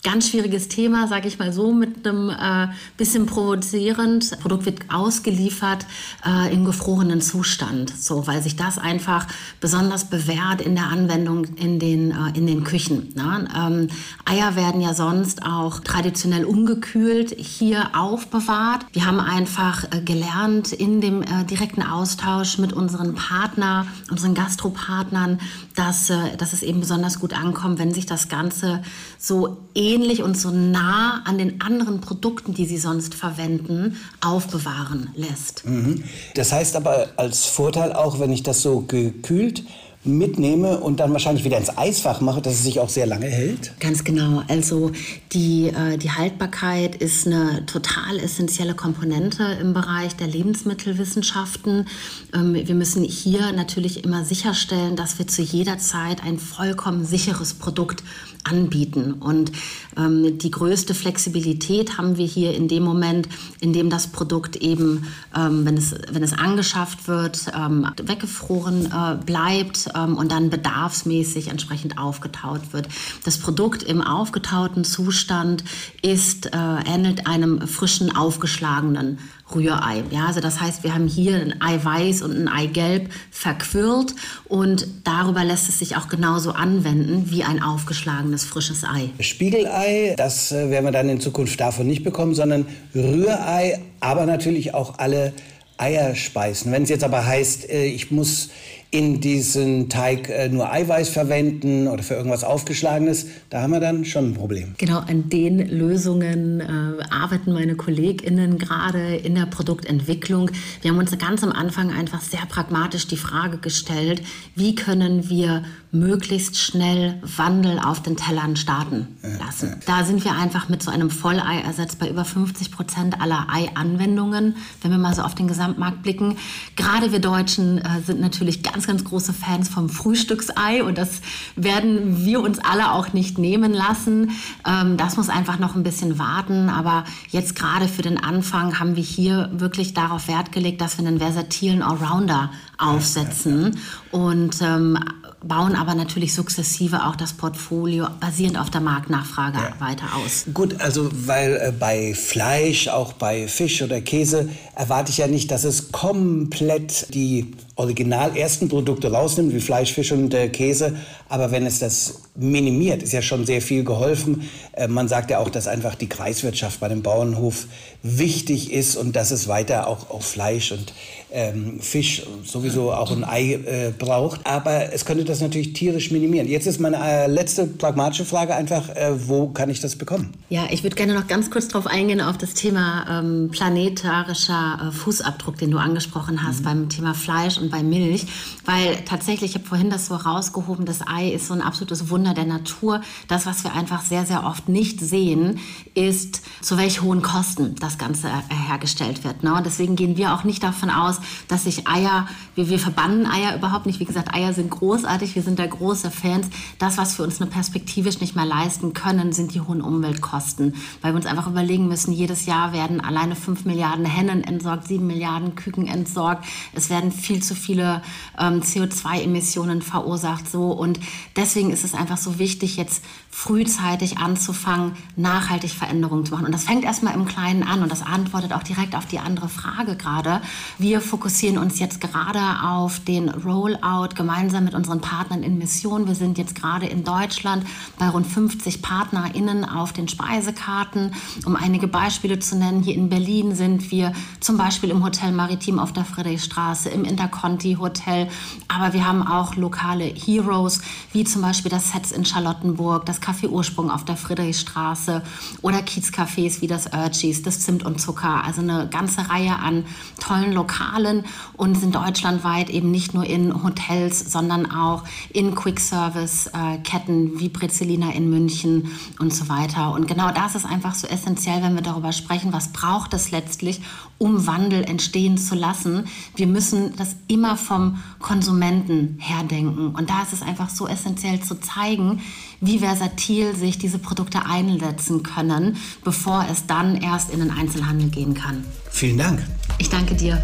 ganz 0.03 0.29
schwieriges 0.29 0.67
Thema, 0.67 1.07
sage 1.07 1.29
ich 1.29 1.39
mal 1.39 1.53
so, 1.53 1.71
mit 1.71 2.05
einem 2.05 2.29
äh, 2.29 2.67
bisschen 2.97 3.25
provozierend. 3.25 4.31
Das 4.31 4.39
Produkt 4.39 4.65
wird 4.65 4.81
ausgeliefert 4.89 5.85
äh, 6.25 6.53
im 6.53 6.65
gefrorenen 6.65 7.21
Zustand, 7.21 7.89
so, 7.97 8.27
weil 8.27 8.41
sich 8.41 8.57
das 8.57 8.77
einfach 8.77 9.25
besonders 9.61 10.09
bewährt 10.09 10.59
in 10.59 10.75
der 10.75 10.87
Anwendung 10.87 11.45
in 11.55 11.79
den, 11.79 12.11
äh, 12.11 12.37
in 12.37 12.47
den 12.47 12.65
Küchen. 12.65 13.13
Ne? 13.15 13.47
Ähm, 13.55 13.87
Eier 14.25 14.57
werden 14.57 14.81
ja 14.81 14.93
sonst 14.93 15.43
auch 15.45 15.79
traditionell 15.79 16.43
ungekühlt 16.43 17.33
hier 17.37 17.91
aufbewahrt. 17.97 18.85
Wir 18.91 19.05
haben 19.05 19.21
einfach 19.21 19.85
äh, 19.85 20.01
gelernt 20.01 20.73
in 20.73 20.99
dem 20.99 21.21
äh, 21.21 21.45
direkten 21.49 21.81
Austausch 21.81 22.57
mit 22.57 22.73
unseren 22.73 23.15
Partner, 23.15 23.87
unseren 24.11 24.33
Gastropartnern, 24.33 25.39
dass, 25.75 26.09
äh, 26.09 26.35
dass 26.37 26.51
es 26.51 26.61
eben 26.61 26.81
besonders 26.81 27.19
gut 27.21 27.33
ankommt, 27.33 27.79
wenn 27.79 27.93
sich 27.93 28.05
das 28.05 28.27
Ganze 28.27 28.81
so 29.17 29.57
ähnlich 29.73 29.92
ähnlich 29.93 30.23
und 30.23 30.37
so 30.37 30.49
nah 30.51 31.21
an 31.25 31.37
den 31.37 31.61
anderen 31.61 32.01
Produkten, 32.01 32.53
die 32.53 32.65
sie 32.65 32.77
sonst 32.77 33.13
verwenden, 33.15 33.97
aufbewahren 34.21 35.09
lässt. 35.15 35.65
Mhm. 35.65 36.03
Das 36.35 36.51
heißt 36.51 36.75
aber 36.75 37.09
als 37.17 37.45
Vorteil 37.45 37.93
auch, 37.93 38.19
wenn 38.19 38.31
ich 38.31 38.43
das 38.43 38.61
so 38.61 38.81
gekühlt 38.81 39.63
mitnehme 40.05 40.79
und 40.79 40.99
dann 40.99 41.13
wahrscheinlich 41.13 41.45
wieder 41.45 41.57
ins 41.57 41.77
Eisfach 41.77 42.19
mache, 42.21 42.41
dass 42.41 42.53
es 42.53 42.63
sich 42.63 42.79
auch 42.79 42.89
sehr 42.89 43.05
lange 43.05 43.27
hält? 43.27 43.73
Ganz 43.79 44.03
genau. 44.03 44.43
Also 44.47 44.91
die, 45.31 45.67
äh, 45.67 45.97
die 45.97 46.11
Haltbarkeit 46.11 46.95
ist 46.95 47.25
eine 47.25 47.65
total 47.65 48.19
essentielle 48.19 48.73
Komponente 48.73 49.43
im 49.61 49.73
Bereich 49.73 50.15
der 50.15 50.27
Lebensmittelwissenschaften. 50.27 51.87
Ähm, 52.33 52.53
wir 52.53 52.75
müssen 52.75 53.03
hier 53.03 53.51
natürlich 53.53 54.03
immer 54.03 54.25
sicherstellen, 54.25 54.95
dass 54.95 55.19
wir 55.19 55.27
zu 55.27 55.41
jeder 55.41 55.77
Zeit 55.77 56.23
ein 56.23 56.37
vollkommen 56.37 57.05
sicheres 57.05 57.53
Produkt 57.53 58.03
anbieten. 58.43 59.13
Und 59.13 59.51
ähm, 59.97 60.37
die 60.37 60.51
größte 60.51 60.93
Flexibilität 60.93 61.97
haben 61.97 62.17
wir 62.17 62.25
hier 62.25 62.53
in 62.53 62.67
dem 62.67 62.83
Moment, 62.83 63.29
in 63.61 63.73
dem 63.73 63.89
das 63.89 64.07
Produkt 64.07 64.57
eben, 64.57 65.07
ähm, 65.35 65.65
wenn, 65.65 65.77
es, 65.77 65.95
wenn 66.11 66.23
es 66.23 66.33
angeschafft 66.33 67.07
wird, 67.07 67.51
ähm, 67.57 67.87
weggefroren 68.03 68.87
äh, 68.87 69.23
bleibt 69.25 69.92
ähm, 69.95 70.17
und 70.17 70.31
dann 70.31 70.49
bedarfsmäßig 70.49 71.49
entsprechend 71.49 71.97
aufgetaut 71.97 72.73
wird. 72.73 72.87
Das 73.23 73.37
Produkt 73.37 73.83
im 73.83 74.01
aufgetauten 74.01 74.83
Zustand 74.83 75.63
ist, 76.01 76.47
äh, 76.47 76.49
ähnelt 76.85 77.27
einem 77.27 77.67
frischen, 77.67 78.15
aufgeschlagenen 78.15 79.19
Rührei. 79.53 80.03
Ja, 80.09 80.27
also 80.27 80.39
das 80.39 80.61
heißt, 80.61 80.83
wir 80.83 80.93
haben 80.93 81.07
hier 81.07 81.35
ein 81.35 81.61
Eiweiß 81.61 82.21
und 82.21 82.31
ein 82.31 82.47
Eigelb 82.47 83.09
verquirlt 83.29 84.15
und 84.45 84.87
darüber 85.03 85.43
lässt 85.43 85.69
es 85.69 85.79
sich 85.79 85.95
auch 85.95 86.07
genauso 86.07 86.51
anwenden 86.51 87.29
wie 87.29 87.43
ein 87.43 87.61
aufgeschlagenes 87.61 88.45
frisches 88.45 88.83
Ei. 88.83 89.09
Spiegelei, 89.19 90.15
das 90.17 90.51
äh, 90.51 90.69
werden 90.69 90.85
wir 90.85 90.91
dann 90.91 91.09
in 91.09 91.19
Zukunft 91.19 91.59
davon 91.59 91.87
nicht 91.87 92.03
bekommen, 92.03 92.35
sondern 92.35 92.65
Rührei, 92.95 93.79
aber 93.99 94.25
natürlich 94.25 94.73
auch 94.73 94.97
alle 94.97 95.33
Eierspeisen. 95.77 96.71
Wenn 96.71 96.83
es 96.83 96.89
jetzt 96.89 97.03
aber 97.03 97.25
heißt, 97.25 97.69
äh, 97.69 97.85
ich 97.85 98.11
muss 98.11 98.49
in 98.93 99.19
diesen 99.19 99.89
Teig 99.89 100.29
äh, 100.29 100.49
nur 100.49 100.71
Eiweiß 100.71 101.09
verwenden 101.09 101.87
oder 101.87 102.03
für 102.03 102.13
irgendwas 102.13 102.43
Aufgeschlagenes, 102.43 103.25
da 103.49 103.63
haben 103.63 103.71
wir 103.71 103.79
dann 103.79 104.05
schon 104.05 104.29
ein 104.29 104.33
Problem. 104.35 104.75
Genau, 104.77 104.99
an 104.99 105.29
den 105.29 105.67
Lösungen 105.67 106.59
äh, 106.59 107.03
arbeiten 107.09 107.53
meine 107.53 107.75
KollegInnen 107.75 108.59
gerade 108.59 109.15
in 109.15 109.33
der 109.33 109.47
Produktentwicklung. 109.47 110.51
Wir 110.83 110.91
haben 110.91 110.99
uns 110.99 111.17
ganz 111.17 111.43
am 111.43 111.51
Anfang 111.51 111.91
einfach 111.91 112.21
sehr 112.21 112.45
pragmatisch 112.47 113.07
die 113.07 113.17
Frage 113.17 113.57
gestellt, 113.57 114.21
wie 114.55 114.75
können 114.75 115.27
wir 115.27 115.63
möglichst 115.93 116.59
schnell 116.59 117.19
Wandel 117.37 117.77
auf 117.77 118.01
den 118.01 118.17
Tellern 118.17 118.55
starten 118.55 119.07
lassen. 119.39 119.79
Da 119.85 120.03
sind 120.03 120.25
wir 120.25 120.35
einfach 120.35 120.67
mit 120.67 120.81
so 120.81 120.89
einem 120.89 121.11
Volleiersatz 121.11 121.95
bei 121.95 122.09
über 122.09 122.25
50 122.25 122.71
Prozent 122.71 123.21
aller 123.21 123.47
Ei-Anwendungen, 123.47 124.55
wenn 124.81 124.91
wir 124.91 124.97
mal 124.97 125.13
so 125.13 125.21
auf 125.21 125.35
den 125.35 125.47
Gesamtmarkt 125.47 126.01
blicken. 126.01 126.37
Gerade 126.75 127.11
wir 127.11 127.19
Deutschen 127.19 127.77
äh, 127.77 128.01
sind 128.03 128.19
natürlich 128.19 128.63
ganz, 128.63 128.82
ganz 128.87 129.03
große 129.03 129.33
Fans 129.33 129.69
vom 129.69 129.89
Frühstücksei 129.89 130.83
und 130.83 130.97
das 130.97 131.21
werden 131.55 132.25
wir 132.25 132.41
uns 132.41 132.59
alle 132.59 132.91
auch 132.91 133.13
nicht 133.13 133.37
nehmen 133.37 133.73
lassen. 133.73 134.31
Ähm, 134.67 134.97
das 134.97 135.17
muss 135.17 135.29
einfach 135.29 135.59
noch 135.59 135.75
ein 135.75 135.83
bisschen 135.83 136.19
warten, 136.19 136.69
aber 136.69 137.05
jetzt 137.29 137.55
gerade 137.55 137.87
für 137.87 138.01
den 138.01 138.17
Anfang 138.17 138.79
haben 138.79 138.95
wir 138.95 139.03
hier 139.03 139.49
wirklich 139.53 139.93
darauf 139.93 140.27
Wert 140.27 140.51
gelegt, 140.51 140.81
dass 140.81 140.97
wir 140.97 141.07
einen 141.07 141.19
versatilen 141.19 141.81
Allrounder 141.81 142.51
aufsetzen 142.77 143.77
und 144.11 144.61
ähm, 144.61 144.97
bauen 145.43 145.75
aber 145.75 145.93
natürlich 145.93 146.33
sukzessive 146.33 147.05
auch 147.05 147.15
das 147.15 147.33
Portfolio 147.33 148.07
basierend 148.19 148.57
auf 148.57 148.69
der 148.69 148.81
Marktnachfrage 148.81 149.57
ja. 149.57 149.79
weiter 149.79 150.05
aus. 150.15 150.45
Gut, 150.53 150.79
also 150.79 151.09
weil 151.11 151.55
äh, 151.55 151.71
bei 151.77 152.13
Fleisch, 152.13 152.87
auch 152.87 153.13
bei 153.13 153.47
Fisch 153.47 153.81
oder 153.81 154.01
Käse 154.01 154.49
erwarte 154.75 155.11
ich 155.11 155.17
ja 155.17 155.27
nicht, 155.27 155.51
dass 155.51 155.65
es 155.65 155.91
komplett 155.91 157.13
die 157.13 157.51
original 157.75 158.37
ersten 158.37 158.69
Produkte 158.69 159.11
rausnimmt, 159.11 159.53
wie 159.53 159.59
Fleisch, 159.59 159.93
Fisch 159.93 160.11
und 160.11 160.33
äh, 160.33 160.49
Käse. 160.49 160.95
Aber 161.27 161.51
wenn 161.51 161.65
es 161.65 161.79
das 161.79 162.21
minimiert, 162.35 163.01
ist 163.01 163.13
ja 163.13 163.21
schon 163.21 163.45
sehr 163.45 163.61
viel 163.61 163.83
geholfen. 163.83 164.49
Äh, 164.73 164.87
man 164.87 165.07
sagt 165.07 165.31
ja 165.31 165.39
auch, 165.39 165.49
dass 165.49 165.67
einfach 165.67 165.95
die 165.95 166.07
Kreiswirtschaft 166.07 166.79
bei 166.79 166.87
dem 166.87 167.01
Bauernhof 167.01 167.67
wichtig 168.03 168.71
ist 168.71 168.95
und 168.95 169.15
dass 169.15 169.31
es 169.31 169.47
weiter 169.47 169.87
auch, 169.87 170.09
auch 170.09 170.21
Fleisch 170.21 170.71
und 170.71 170.93
ähm, 171.31 171.79
Fisch 171.79 172.21
sowieso 172.43 172.93
auch 172.93 173.11
ein 173.11 173.23
Ei 173.23 173.53
äh, 173.53 173.91
braucht. 173.97 174.41
Aber 174.45 174.93
es 174.93 175.05
könnte 175.05 175.23
das 175.23 175.41
natürlich 175.41 175.73
tierisch 175.73 176.11
minimieren. 176.11 176.47
Jetzt 176.47 176.67
ist 176.67 176.79
meine 176.79 176.97
äh, 176.97 177.27
letzte 177.27 177.65
pragmatische 177.65 178.25
Frage 178.25 178.53
einfach, 178.53 178.89
äh, 178.89 179.27
wo 179.27 179.47
kann 179.47 179.69
ich 179.69 179.79
das 179.79 179.95
bekommen? 179.95 180.33
Ja, 180.49 180.67
ich 180.69 180.83
würde 180.83 180.95
gerne 180.95 181.15
noch 181.15 181.27
ganz 181.27 181.49
kurz 181.49 181.67
darauf 181.67 181.87
eingehen, 181.87 182.21
auf 182.21 182.37
das 182.37 182.53
Thema 182.53 183.19
ähm, 183.19 183.49
planetarischer 183.51 184.89
äh, 184.89 184.91
Fußabdruck, 184.91 185.57
den 185.57 185.71
du 185.71 185.79
angesprochen 185.79 186.43
hast 186.43 186.59
mhm. 186.59 186.65
beim 186.65 186.89
Thema 186.89 187.13
Fleisch 187.15 187.57
und 187.63 187.71
bei 187.71 187.83
Milch, 187.83 188.27
weil 188.65 189.03
tatsächlich, 189.05 189.51
ich 189.51 189.55
habe 189.55 189.67
vorhin 189.67 189.89
das 189.89 190.07
so 190.07 190.15
rausgehoben, 190.15 190.85
das 190.85 191.05
Ei 191.07 191.29
ist 191.29 191.47
so 191.47 191.53
ein 191.53 191.61
absolutes 191.61 192.09
Wunder 192.09 192.33
der 192.33 192.45
Natur. 192.45 193.01
Das, 193.27 193.45
was 193.45 193.63
wir 193.63 193.73
einfach 193.73 194.03
sehr, 194.03 194.25
sehr 194.25 194.45
oft 194.45 194.69
nicht 194.69 194.99
sehen, 194.99 195.59
ist, 195.95 196.41
zu 196.61 196.77
welch 196.77 197.01
hohen 197.01 197.21
Kosten 197.21 197.75
das 197.79 197.97
Ganze 197.97 198.27
äh, 198.27 198.53
hergestellt 198.67 199.23
wird. 199.23 199.43
Ne? 199.43 199.53
Und 199.53 199.65
deswegen 199.65 199.95
gehen 199.95 200.17
wir 200.17 200.33
auch 200.33 200.43
nicht 200.43 200.63
davon 200.63 200.89
aus, 200.89 201.19
dass 201.47 201.63
sich 201.63 201.87
Eier, 201.87 202.27
wir, 202.55 202.69
wir 202.69 202.79
verbannen 202.79 203.25
Eier 203.25 203.55
überhaupt 203.55 203.85
nicht. 203.85 203.99
Wie 203.99 204.05
gesagt, 204.05 204.33
Eier 204.33 204.53
sind 204.53 204.69
großartig, 204.69 205.35
wir 205.35 205.43
sind 205.43 205.59
da 205.59 205.65
große 205.65 206.11
Fans. 206.11 206.47
Das, 206.79 206.97
was 206.97 207.17
wir 207.17 207.25
uns 207.25 207.39
nur 207.39 207.49
perspektivisch 207.49 208.19
nicht 208.19 208.35
mehr 208.35 208.45
leisten 208.45 208.93
können, 208.93 209.33
sind 209.33 209.53
die 209.53 209.61
hohen 209.61 209.81
Umweltkosten, 209.81 210.75
weil 211.01 211.13
wir 211.13 211.17
uns 211.17 211.25
einfach 211.25 211.47
überlegen 211.47 211.87
müssen, 211.87 212.11
jedes 212.11 212.45
Jahr 212.45 212.73
werden 212.73 213.01
alleine 213.01 213.35
5 213.35 213.65
Milliarden 213.65 214.05
Hennen 214.05 214.43
entsorgt, 214.43 214.87
7 214.87 215.05
Milliarden 215.05 215.55
Küken 215.55 215.87
entsorgt. 215.87 216.45
Es 216.73 216.89
werden 216.89 217.11
viel 217.11 217.41
zu 217.41 217.52
viele 217.55 218.01
ähm, 218.39 218.61
CO2-Emissionen 218.61 219.81
verursacht. 219.81 220.49
So. 220.49 220.71
Und 220.71 220.99
deswegen 221.35 221.71
ist 221.71 221.83
es 221.83 221.93
einfach 221.93 222.17
so 222.17 222.39
wichtig, 222.39 222.77
jetzt 222.77 223.03
frühzeitig 223.33 224.19
anzufangen, 224.19 224.93
nachhaltig 225.15 225.71
Veränderungen 225.71 226.25
zu 226.25 226.33
machen. 226.33 226.45
Und 226.45 226.51
das 226.51 226.65
fängt 226.65 226.83
erstmal 226.83 227.15
im 227.15 227.25
Kleinen 227.25 227.63
an 227.63 227.81
und 227.81 227.91
das 227.91 228.03
antwortet 228.03 228.53
auch 228.53 228.61
direkt 228.63 228.95
auf 228.95 229.07
die 229.07 229.17
andere 229.17 229.49
Frage 229.49 229.95
gerade. 229.95 230.39
Wir 230.77 231.01
fokussieren 231.01 231.57
uns 231.57 231.79
jetzt 231.79 231.99
gerade 231.99 232.39
auf 232.63 232.99
den 232.99 233.29
Rollout 233.29 234.15
gemeinsam 234.15 234.65
mit 234.65 234.75
unseren 234.75 235.01
Partnern 235.01 235.41
in 235.41 235.57
Mission. 235.57 236.07
Wir 236.07 236.15
sind 236.15 236.37
jetzt 236.37 236.53
gerade 236.55 236.85
in 236.85 237.03
Deutschland 237.03 237.65
bei 237.97 238.07
rund 238.07 238.27
50 238.27 238.81
PartnerInnen 238.81 239.65
auf 239.65 239.93
den 239.93 240.07
Speisekarten. 240.07 241.15
Um 241.45 241.55
einige 241.55 241.87
Beispiele 241.87 242.37
zu 242.39 242.55
nennen, 242.55 242.83
hier 242.83 242.95
in 242.95 243.09
Berlin 243.09 243.55
sind 243.55 243.89
wir 243.91 244.13
zum 244.39 244.57
Beispiel 244.57 244.91
im 244.91 245.03
Hotel 245.03 245.31
Maritim 245.31 245.79
auf 245.79 245.91
der 245.91 246.05
Friedrichstraße, 246.05 246.89
im 246.89 247.03
Interconti 247.43 247.75
Hotel. 247.75 248.27
Aber 248.67 248.93
wir 248.93 249.05
haben 249.05 249.25
auch 249.25 249.55
lokale 249.55 250.05
Heroes, 250.05 250.81
wie 251.11 251.23
zum 251.23 251.41
Beispiel 251.41 251.69
das 251.69 251.91
Sets 251.91 252.11
in 252.11 252.25
Charlottenburg, 252.25 253.05
das 253.05 253.21
Café 253.21 253.49
Ursprung 253.49 253.91
auf 253.91 254.05
der 254.05 254.15
Friedrichstraße 254.15 255.21
oder 255.61 255.79
Kiezcafés 255.79 256.61
wie 256.61 256.67
das 256.67 256.87
Urchies, 256.93 257.41
das 257.43 257.59
Zimt 257.59 257.83
und 257.85 257.99
Zucker. 257.99 258.43
Also 258.43 258.61
eine 258.61 258.87
ganze 258.89 259.29
Reihe 259.29 259.57
an 259.57 259.85
tollen 260.19 260.53
Lokalen 260.53 261.25
und 261.57 261.75
sind 261.75 261.95
deutschlandweit 261.95 262.69
eben 262.69 262.91
nicht 262.91 263.13
nur 263.13 263.25
in 263.25 263.63
Hotels, 263.63 264.31
sondern 264.31 264.71
auch 264.71 265.03
in 265.31 265.53
Quick-Service-Ketten 265.53 267.39
wie 267.39 267.49
Brezelina 267.49 268.11
in 268.11 268.29
München 268.29 268.91
und 269.19 269.33
so 269.33 269.49
weiter. 269.49 269.91
Und 269.91 270.07
genau 270.07 270.31
das 270.31 270.55
ist 270.55 270.65
einfach 270.65 270.95
so 270.95 271.07
essentiell, 271.07 271.61
wenn 271.61 271.75
wir 271.75 271.81
darüber 271.81 272.11
sprechen, 272.11 272.53
was 272.53 272.69
braucht 272.69 273.13
es 273.13 273.31
letztlich, 273.31 273.81
um 274.17 274.47
Wandel 274.47 274.83
entstehen 274.83 275.37
zu 275.37 275.55
lassen. 275.55 276.05
Wir 276.35 276.47
müssen 276.47 276.95
das 276.95 277.15
immer 277.33 277.57
vom 277.57 277.97
Konsumenten 278.19 279.17
her 279.19 279.43
denken. 279.43 279.87
Und 279.87 280.09
da 280.09 280.21
ist 280.21 280.33
es 280.33 280.41
einfach 280.41 280.69
so 280.69 280.87
essentiell 280.87 281.41
zu 281.41 281.59
zeigen, 281.59 282.21
wie 282.61 282.79
versatil 282.79 283.55
sich 283.55 283.77
diese 283.77 283.99
Produkte 283.99 284.45
einsetzen 284.45 285.23
können, 285.23 285.77
bevor 286.03 286.45
es 286.49 286.65
dann 286.67 286.95
erst 286.95 287.31
in 287.31 287.39
den 287.39 287.51
Einzelhandel 287.51 288.09
gehen 288.09 288.33
kann. 288.33 288.63
Vielen 288.89 289.17
Dank. 289.17 289.43
Ich 289.79 289.89
danke 289.89 290.15
dir. 290.15 290.41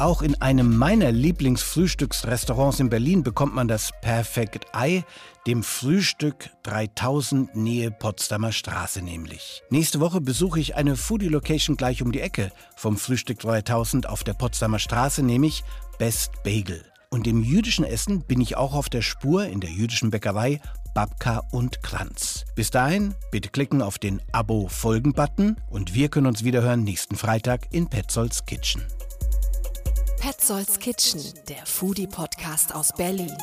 Auch 0.00 0.22
in 0.22 0.40
einem 0.40 0.76
meiner 0.76 1.10
Lieblingsfrühstücksrestaurants 1.10 2.78
in 2.78 2.88
Berlin 2.88 3.24
bekommt 3.24 3.56
man 3.56 3.66
das 3.66 3.90
Perfect 4.00 4.66
Ei, 4.72 5.04
dem 5.48 5.64
Frühstück 5.64 6.50
3000 6.62 7.56
Nähe 7.56 7.90
Potsdamer 7.90 8.52
Straße 8.52 9.02
nämlich. 9.02 9.64
Nächste 9.70 9.98
Woche 9.98 10.20
besuche 10.20 10.60
ich 10.60 10.76
eine 10.76 10.94
Foodie-Location 10.94 11.76
gleich 11.76 12.00
um 12.00 12.12
die 12.12 12.20
Ecke 12.20 12.52
vom 12.76 12.96
Frühstück 12.96 13.40
3000 13.40 14.08
auf 14.08 14.22
der 14.22 14.34
Potsdamer 14.34 14.78
Straße, 14.78 15.24
nämlich 15.24 15.64
Best 15.98 16.30
Bagel. 16.44 16.84
Und 17.10 17.26
im 17.26 17.42
jüdischen 17.42 17.84
Essen 17.84 18.22
bin 18.22 18.40
ich 18.40 18.56
auch 18.56 18.74
auf 18.74 18.88
der 18.88 19.02
Spur 19.02 19.46
in 19.46 19.58
der 19.58 19.70
jüdischen 19.70 20.10
Bäckerei 20.10 20.60
Babka 20.94 21.42
und 21.50 21.82
Kranz. 21.82 22.44
Bis 22.54 22.70
dahin, 22.70 23.16
bitte 23.32 23.48
klicken 23.48 23.82
auf 23.82 23.98
den 23.98 24.22
Abo-Folgen-Button 24.30 25.56
und 25.70 25.94
wir 25.94 26.08
können 26.08 26.28
uns 26.28 26.44
wiederhören 26.44 26.84
nächsten 26.84 27.16
Freitag 27.16 27.72
in 27.72 27.88
Petzolds 27.88 28.44
Kitchen. 28.46 28.84
Petzolds 30.20 30.80
Kitchen, 30.80 31.22
der 31.48 31.64
Foodie-Podcast 31.64 32.74
aus 32.74 32.92
Berlin. 32.92 33.36